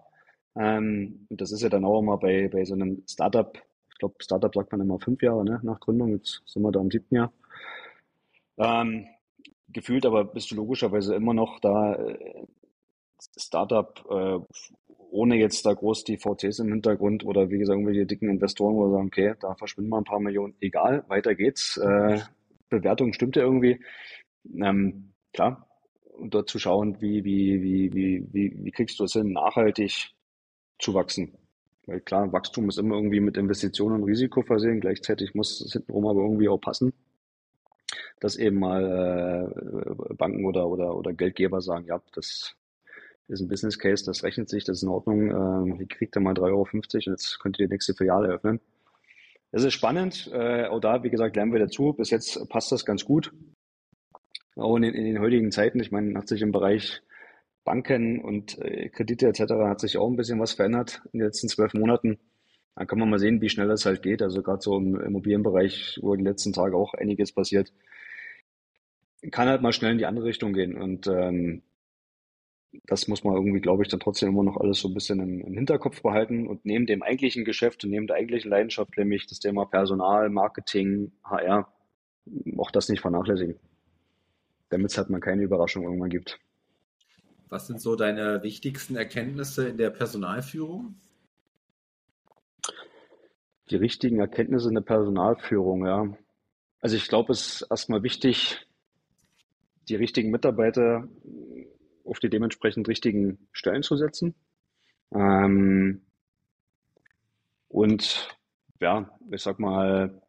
[0.55, 3.57] Ähm, und das ist ja dann auch immer bei, bei so einem Startup,
[3.91, 6.79] ich glaube, Startup sagt man immer fünf Jahre ne, nach Gründung, jetzt sind wir da
[6.79, 7.33] im siebten Jahr.
[8.57, 9.05] Ähm,
[9.67, 12.45] gefühlt aber bist du logischerweise immer noch da äh,
[13.37, 14.39] Startup, äh,
[15.11, 18.85] ohne jetzt da groß die VCs im Hintergrund oder wie gesagt, irgendwelche dicken Investoren, wo
[18.85, 21.77] wir sagen, okay, da verschwinden mal ein paar Millionen, egal, weiter geht's.
[21.77, 22.19] Äh,
[22.69, 23.79] Bewertung stimmt ja irgendwie.
[24.59, 25.67] Ähm, klar,
[26.17, 30.11] und dort zu schauen, wie, wie, wie, wie, wie, wie kriegst du es hin, nachhaltig
[30.79, 31.37] zu wachsen.
[31.85, 36.07] Weil klar, Wachstum ist immer irgendwie mit Investitionen und Risiko versehen, gleichzeitig muss es hintenrum
[36.07, 36.93] aber irgendwie auch passen
[38.19, 39.53] dass eben mal
[40.09, 42.55] äh, Banken oder, oder, oder Geldgeber sagen, ja, das
[43.27, 46.21] ist ein Business Case, das rechnet sich, das ist in Ordnung, äh, hier kriegt ihr
[46.21, 48.59] mal 3,50 Euro und jetzt könnt ihr die nächste Filiale öffnen.
[49.51, 51.93] Es ist spannend, äh, auch da, wie gesagt, lernen wir dazu.
[51.93, 53.31] Bis jetzt passt das ganz gut.
[54.55, 57.01] Auch in, in den heutigen Zeiten, ich meine, hat sich im Bereich
[57.63, 59.53] Banken und äh, Kredite etc.
[59.65, 62.19] hat sich auch ein bisschen was verändert in den letzten zwölf Monaten.
[62.75, 64.21] Da kann man mal sehen, wie schnell das halt geht.
[64.21, 67.71] Also gerade so im Immobilienbereich, wo die letzten Tage auch einiges passiert,
[69.31, 70.75] kann halt mal schnell in die andere Richtung gehen.
[70.75, 71.63] Und ähm,
[72.85, 75.41] das muss man irgendwie, glaube ich, dann trotzdem immer noch alles so ein bisschen im,
[75.41, 79.39] im, Hinterkopf behalten und neben dem eigentlichen Geschäft und neben der eigentlichen Leidenschaft, nämlich das
[79.39, 81.67] Thema Personal, Marketing, HR,
[82.57, 83.59] auch das nicht vernachlässigen.
[84.69, 86.39] Damit es halt mal keine Überraschung irgendwann gibt.
[87.49, 90.95] Was sind so deine wichtigsten Erkenntnisse in der Personalführung?
[93.69, 96.17] Die richtigen Erkenntnisse in der Personalführung, ja.
[96.81, 98.67] Also ich glaube, es ist erstmal wichtig,
[99.89, 101.07] die richtigen Mitarbeiter
[102.05, 104.35] auf die dementsprechend richtigen Stellen zu setzen.
[105.13, 106.01] Ähm,
[107.67, 108.37] und
[108.79, 110.21] ja, ich sag mal,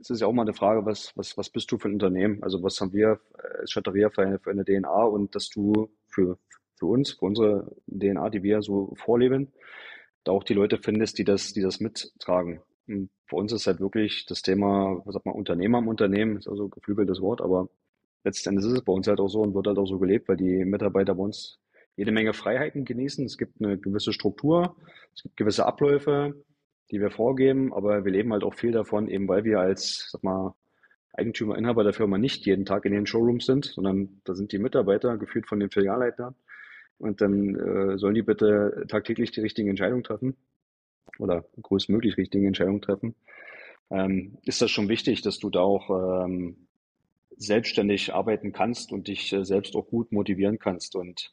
[0.00, 2.42] es ist ja auch mal eine Frage, was, was, was bist du für ein Unternehmen?
[2.42, 3.20] Also was haben wir
[3.60, 6.38] als Chatteria für eine, für eine DNA und dass du für,
[6.78, 9.52] für uns, für unsere DNA, die wir so vorleben,
[10.24, 12.62] da auch die Leute findest, die das, die das mittragen.
[12.86, 16.48] Und für uns ist halt wirklich das Thema, was sagt man, Unternehmer im Unternehmen, ist
[16.48, 17.68] also ein geflügeltes Wort, aber
[18.24, 20.28] letzten Endes ist es bei uns halt auch so und wird halt auch so gelebt,
[20.28, 21.58] weil die Mitarbeiter bei uns
[21.96, 23.24] jede Menge Freiheiten genießen.
[23.26, 24.76] Es gibt eine gewisse Struktur,
[25.14, 26.34] es gibt gewisse Abläufe,
[26.90, 30.22] die wir vorgeben, aber wir leben halt auch viel davon, eben weil wir als, sag
[30.24, 30.54] mal,
[31.12, 34.58] Eigentümer, Inhaber der Firma nicht jeden Tag in den Showrooms sind, sondern da sind die
[34.58, 36.34] Mitarbeiter geführt von den Filialleitern
[36.98, 40.36] und dann äh, sollen die bitte tagtäglich die richtigen Entscheidungen treffen
[41.18, 43.14] oder größtmöglich richtigen Entscheidungen treffen.
[43.90, 46.68] Ähm, ist das schon wichtig, dass du da auch ähm,
[47.40, 50.94] selbstständig arbeiten kannst und dich äh, selbst auch gut motivieren kannst.
[50.94, 51.32] Und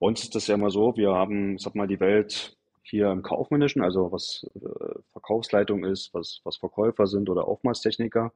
[0.00, 3.22] bei uns ist das ja immer so, wir haben, sag mal, die Welt hier im
[3.22, 8.32] Kaufmännischen, also was äh, Verkaufsleitung ist, was, was Verkäufer sind oder Aufmaßtechniker.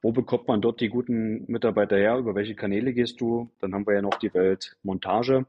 [0.00, 2.18] Wo bekommt man dort die guten Mitarbeiter her?
[2.18, 3.50] Über welche Kanäle gehst du?
[3.58, 5.46] Dann haben wir ja noch die Welt Montage.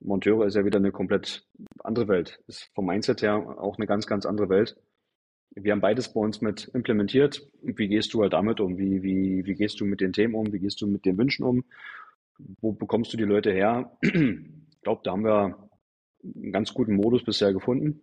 [0.00, 1.46] Monteure ist ja wieder eine komplett
[1.82, 2.40] andere Welt.
[2.46, 4.76] Ist vom Mindset her auch eine ganz, ganz andere Welt
[5.54, 7.46] wir haben beides bei uns mit implementiert.
[7.62, 8.76] Wie gehst du halt damit um?
[8.76, 10.52] Wie, wie, wie gehst du mit den Themen um?
[10.52, 11.64] Wie gehst du mit den Wünschen um?
[12.60, 13.96] Wo bekommst du die Leute her?
[14.02, 15.70] Ich glaube, da haben wir
[16.22, 18.02] einen ganz guten Modus bisher gefunden.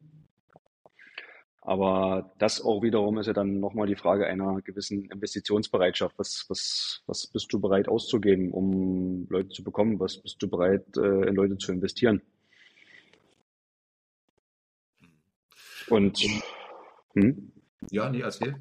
[1.64, 6.18] Aber das auch wiederum ist ja dann nochmal die Frage einer gewissen Investitionsbereitschaft.
[6.18, 9.99] Was, was, was bist du bereit auszugeben, um Leute zu bekommen?
[9.99, 12.22] Was bist du bereit, äh, in Leute zu investieren?
[15.88, 16.26] Und
[17.14, 17.51] hm?
[17.89, 18.55] Ja, nee, erzähl.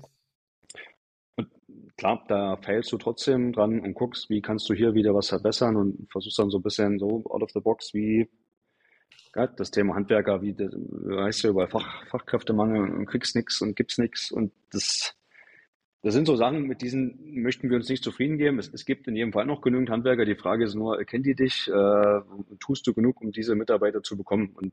[1.36, 1.48] Und
[1.96, 5.76] klar, da feilst du trotzdem dran und guckst, wie kannst du hier wieder was verbessern
[5.76, 8.28] und versuchst dann so ein bisschen so out of the box, wie
[9.32, 13.98] das Thema Handwerker, wie das, weißt du, über Fach, Fachkräftemangel und kriegst nichts und gibt's
[13.98, 15.14] nichts und das,
[16.02, 18.58] das sind so Sachen, mit diesen möchten wir uns nicht zufrieden geben.
[18.58, 20.24] Es, es gibt in jedem Fall noch genügend Handwerker.
[20.24, 21.68] Die Frage ist nur, kennen die dich?
[21.68, 22.20] Äh,
[22.58, 24.50] tust du genug, um diese Mitarbeiter zu bekommen?
[24.54, 24.72] Und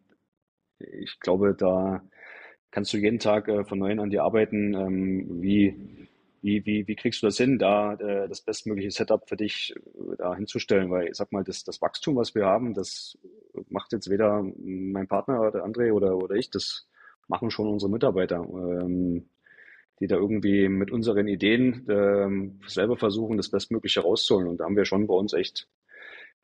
[0.80, 2.02] ich glaube, da
[2.72, 4.74] kannst du jeden Tag äh, von neuem an dir arbeiten.
[4.74, 6.08] Ähm, wie,
[6.42, 10.16] wie, wie, wie kriegst du das hin, da äh, das bestmögliche Setup für dich äh,
[10.18, 10.90] da hinzustellen?
[10.90, 13.18] Weil ich sag mal, das, das Wachstum, was wir haben, das
[13.70, 16.88] macht jetzt weder mein Partner oder André oder, oder ich, das
[17.28, 18.38] machen schon unsere Mitarbeiter.
[18.38, 19.30] Ähm,
[20.00, 24.48] die da irgendwie mit unseren Ideen ähm, selber versuchen, das Bestmögliche rauszuholen.
[24.48, 25.68] Und da haben wir schon bei uns echt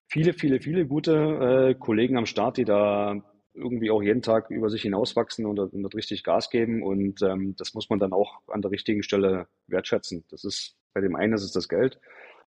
[0.08, 3.22] viele, viele, viele gute äh, Kollegen am Start, die da
[3.54, 6.84] irgendwie auch jeden Tag über sich hinauswachsen und, und richtig Gas geben.
[6.84, 10.26] Und ähm, das muss man dann auch an der richtigen Stelle wertschätzen.
[10.30, 12.00] Das ist bei dem einen ist es das Geld,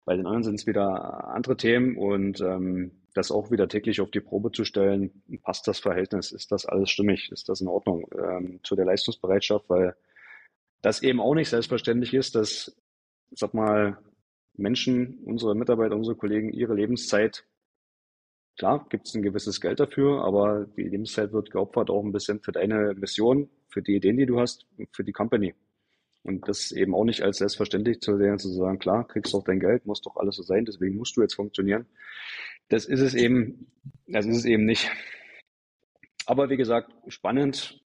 [0.05, 4.11] bei den anderen sind es wieder andere Themen und ähm, das auch wieder täglich auf
[4.11, 8.09] die Probe zu stellen, passt das Verhältnis, ist das alles stimmig, ist das in Ordnung
[8.17, 9.95] ähm, zu der Leistungsbereitschaft, weil
[10.81, 12.75] das eben auch nicht selbstverständlich ist, dass,
[13.33, 13.99] sag mal,
[14.55, 17.45] Menschen, unsere Mitarbeiter, unsere Kollegen ihre Lebenszeit
[18.57, 22.41] Klar, gibt es ein gewisses Geld dafür, aber die Lebenszeit wird geopfert auch ein bisschen
[22.41, 25.55] für deine Mission, für die Ideen, die du hast, für die Company.
[26.23, 29.61] Und das eben auch nicht als selbstverständlich zu sehen, zu sagen, klar, kriegst doch dein
[29.61, 31.87] Geld, muss doch alles so sein, deswegen musst du jetzt funktionieren.
[32.69, 33.73] Das ist es eben,
[34.07, 34.91] das ist es eben nicht.
[36.27, 37.83] Aber wie gesagt, spannend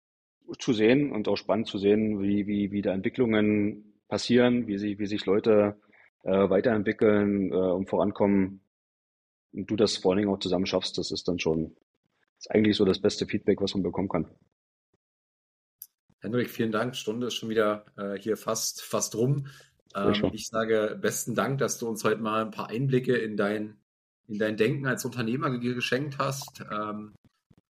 [0.58, 4.98] zu sehen und auch spannend zu sehen, wie, wie, wie da Entwicklungen passieren, wie, sie,
[5.00, 5.78] wie sich Leute
[6.24, 8.61] äh, weiterentwickeln äh, und vorankommen
[9.54, 11.76] und du das vor allen Dingen auch zusammen schaffst, das ist dann schon,
[12.38, 14.28] ist eigentlich so das beste Feedback, was man bekommen kann.
[16.20, 16.96] Henrik, vielen Dank.
[16.96, 19.48] Stunde ist schon wieder äh, hier fast, fast rum.
[19.96, 23.78] Ähm, ich sage besten Dank, dass du uns heute mal ein paar Einblicke in dein,
[24.28, 26.64] in dein Denken als Unternehmer geschenkt hast.
[26.72, 27.14] Ähm,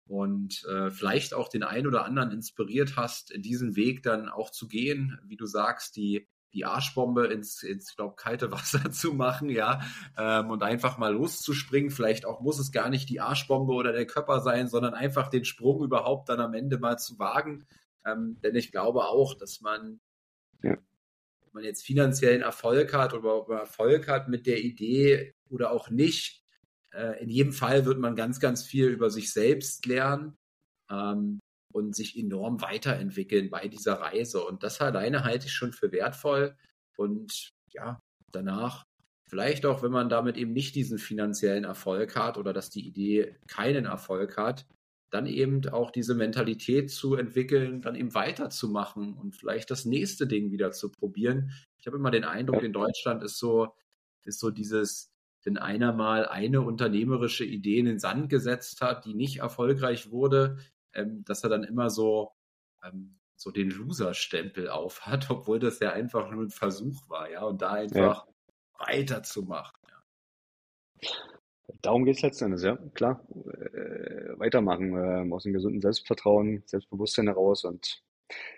[0.08, 4.66] und äh, vielleicht auch den einen oder anderen inspiriert hast, diesen Weg dann auch zu
[4.66, 9.80] gehen, wie du sagst, die die Arschbombe ins, ins glaub, kalte Wasser zu machen, ja,
[10.16, 11.90] ähm, und einfach mal loszuspringen.
[11.90, 15.44] Vielleicht auch muss es gar nicht die Arschbombe oder der Körper sein, sondern einfach den
[15.44, 17.66] Sprung überhaupt dann am Ende mal zu wagen.
[18.04, 20.00] Ähm, denn ich glaube auch, dass man,
[20.62, 20.72] ja.
[20.72, 26.44] wenn man jetzt finanziellen Erfolg hat oder Erfolg hat mit der Idee oder auch nicht,
[26.92, 30.38] äh, in jedem Fall wird man ganz, ganz viel über sich selbst lernen.
[30.90, 31.40] Ähm,
[31.72, 34.44] und sich enorm weiterentwickeln bei dieser Reise.
[34.44, 36.56] Und das alleine halte ich schon für wertvoll.
[36.96, 38.00] Und ja,
[38.32, 38.84] danach,
[39.26, 43.36] vielleicht auch, wenn man damit eben nicht diesen finanziellen Erfolg hat oder dass die Idee
[43.46, 44.66] keinen Erfolg hat,
[45.10, 50.52] dann eben auch diese Mentalität zu entwickeln, dann eben weiterzumachen und vielleicht das nächste Ding
[50.52, 51.50] wieder zu probieren.
[51.78, 53.74] Ich habe immer den Eindruck, in Deutschland ist so,
[54.24, 55.10] ist so dieses,
[55.42, 60.58] wenn einer mal eine unternehmerische Idee in den Sand gesetzt hat, die nicht erfolgreich wurde,
[60.94, 62.32] ähm, dass er dann immer so,
[62.84, 67.44] ähm, so den Loser-Stempel auf hat, obwohl das ja einfach nur ein Versuch war, ja,
[67.44, 68.86] und da einfach ja.
[68.86, 69.78] weiterzumachen.
[69.88, 71.08] Ja.
[71.82, 73.26] Darum geht es letztendlich, ja, klar.
[73.30, 78.02] Äh, weitermachen, äh, aus einem gesunden Selbstvertrauen, Selbstbewusstsein heraus und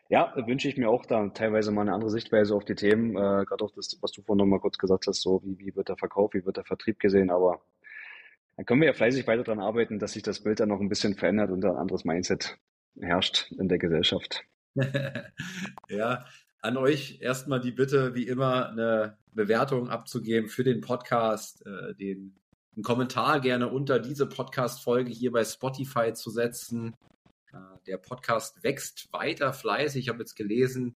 [0.08, 3.44] ja, wünsche ich mir auch da teilweise mal eine andere Sichtweise auf die Themen, äh,
[3.46, 5.88] gerade auch das, was du vorhin noch mal kurz gesagt hast, so wie, wie wird
[5.88, 7.62] der Verkauf, wie wird der Vertrieb gesehen, aber
[8.62, 10.88] dann können wir ja fleißig weiter daran arbeiten, dass sich das Bild dann noch ein
[10.88, 12.58] bisschen verändert und ein anderes Mindset
[13.00, 14.44] herrscht in der Gesellschaft.
[15.88, 16.24] ja,
[16.60, 22.36] an euch erstmal die Bitte, wie immer, eine Bewertung abzugeben für den Podcast, äh, den
[22.76, 26.94] einen Kommentar gerne unter diese Podcast-Folge hier bei Spotify zu setzen.
[27.52, 27.56] Äh,
[27.88, 30.04] der Podcast wächst weiter fleißig.
[30.04, 30.94] Ich habe jetzt gelesen,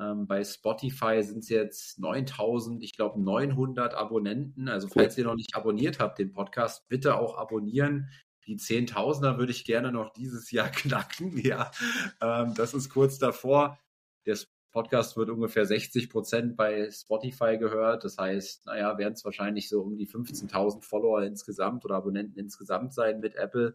[0.00, 4.68] ähm, bei Spotify sind es jetzt 9000, ich glaube 900 Abonnenten.
[4.68, 8.08] Also falls ihr noch nicht abonniert habt, den Podcast, bitte auch abonnieren.
[8.46, 11.36] Die Zehntausender würde ich gerne noch dieses Jahr knacken.
[11.38, 11.70] Ja,
[12.20, 13.78] ähm, das ist kurz davor.
[14.26, 14.36] Der
[14.70, 18.04] Podcast wird ungefähr 60 Prozent bei Spotify gehört.
[18.04, 22.94] Das heißt, naja, werden es wahrscheinlich so um die 15.000 Follower insgesamt oder Abonnenten insgesamt
[22.94, 23.74] sein mit Apple.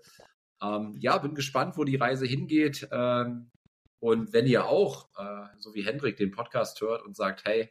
[0.61, 2.87] Ähm, ja, bin gespannt, wo die Reise hingeht.
[2.91, 3.51] Ähm,
[4.03, 7.69] und wenn ihr auch, äh, so wie Hendrik, den Podcast hört und sagt, hey,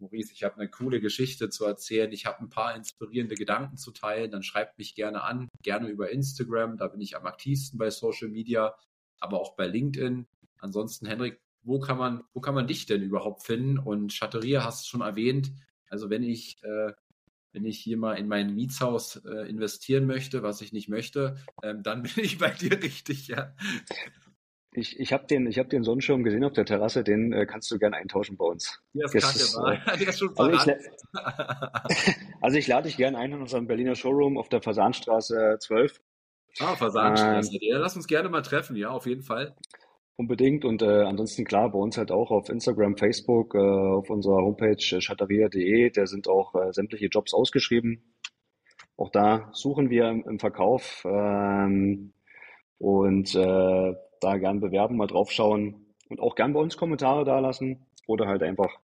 [0.00, 3.92] Maurice, ich habe eine coole Geschichte zu erzählen, ich habe ein paar inspirierende Gedanken zu
[3.92, 7.90] teilen, dann schreibt mich gerne an, gerne über Instagram, da bin ich am aktivsten bei
[7.90, 8.74] Social Media,
[9.20, 10.26] aber auch bei LinkedIn.
[10.58, 13.78] Ansonsten, Hendrik, wo kann man, wo kann man dich denn überhaupt finden?
[13.78, 15.52] Und Chatteria hast du schon erwähnt.
[15.90, 16.92] Also wenn ich, äh,
[17.52, 21.84] wenn ich hier mal in mein Mietshaus äh, investieren möchte, was ich nicht möchte, ähm,
[21.84, 23.54] dann bin ich bei dir richtig, ja.
[24.72, 27.70] Ich, ich habe den, ich hab den Sonnenschirm gesehen auf der Terrasse, den äh, kannst
[27.70, 28.78] du gerne eintauschen bei uns.
[28.92, 29.72] Ja, das ist, war.
[29.72, 30.76] Äh, schon also ich,
[32.40, 36.00] also ich lade dich gerne ein in unserem Berliner Showroom auf der Fasanstraße 12.
[36.60, 37.52] Ah, Fasanstraße.
[37.52, 39.54] Ähm, ja, lass uns gerne mal treffen, ja, auf jeden Fall.
[40.16, 44.42] Unbedingt und äh, ansonsten klar, bei uns halt auch auf Instagram, Facebook, äh, auf unserer
[44.42, 48.02] Homepage äh, chatteria.de, da sind auch äh, sämtliche Jobs ausgeschrieben.
[48.96, 52.12] Auch da suchen wir im, im Verkauf ähm,
[52.78, 57.86] und äh, da gern bewerben, mal draufschauen und auch gern bei uns Kommentare da lassen
[58.06, 58.78] oder halt einfach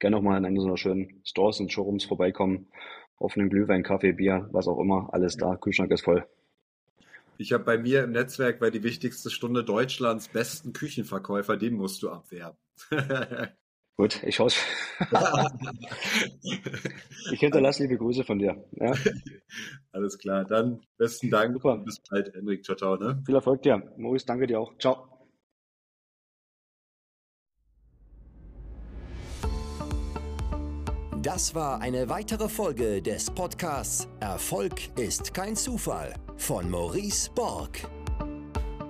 [0.00, 2.68] gerne noch mal in einer so einer schönen Stores und Showrooms vorbeikommen,
[3.16, 6.26] auf einen Glühwein, Kaffee, Bier, was auch immer, alles da, Kühlschrank ist voll.
[7.38, 12.02] Ich habe bei mir im Netzwerk bei die wichtigste Stunde Deutschlands besten Küchenverkäufer, den musst
[12.02, 12.58] du abwerben.
[13.96, 14.48] Gut, ich schaue
[17.32, 18.64] Ich hinterlasse liebe Grüße von dir.
[18.72, 18.94] Ja?
[19.92, 21.52] Alles klar, dann besten Dank.
[21.52, 21.76] Super.
[21.78, 22.64] Bis bald, Henrik.
[22.64, 22.96] Ciao, ciao.
[22.96, 23.22] Ne?
[23.24, 23.82] Viel Erfolg dir.
[23.96, 24.76] Maurice, danke dir auch.
[24.78, 25.08] Ciao.
[31.22, 37.88] Das war eine weitere Folge des Podcasts Erfolg ist kein Zufall von Maurice Borg.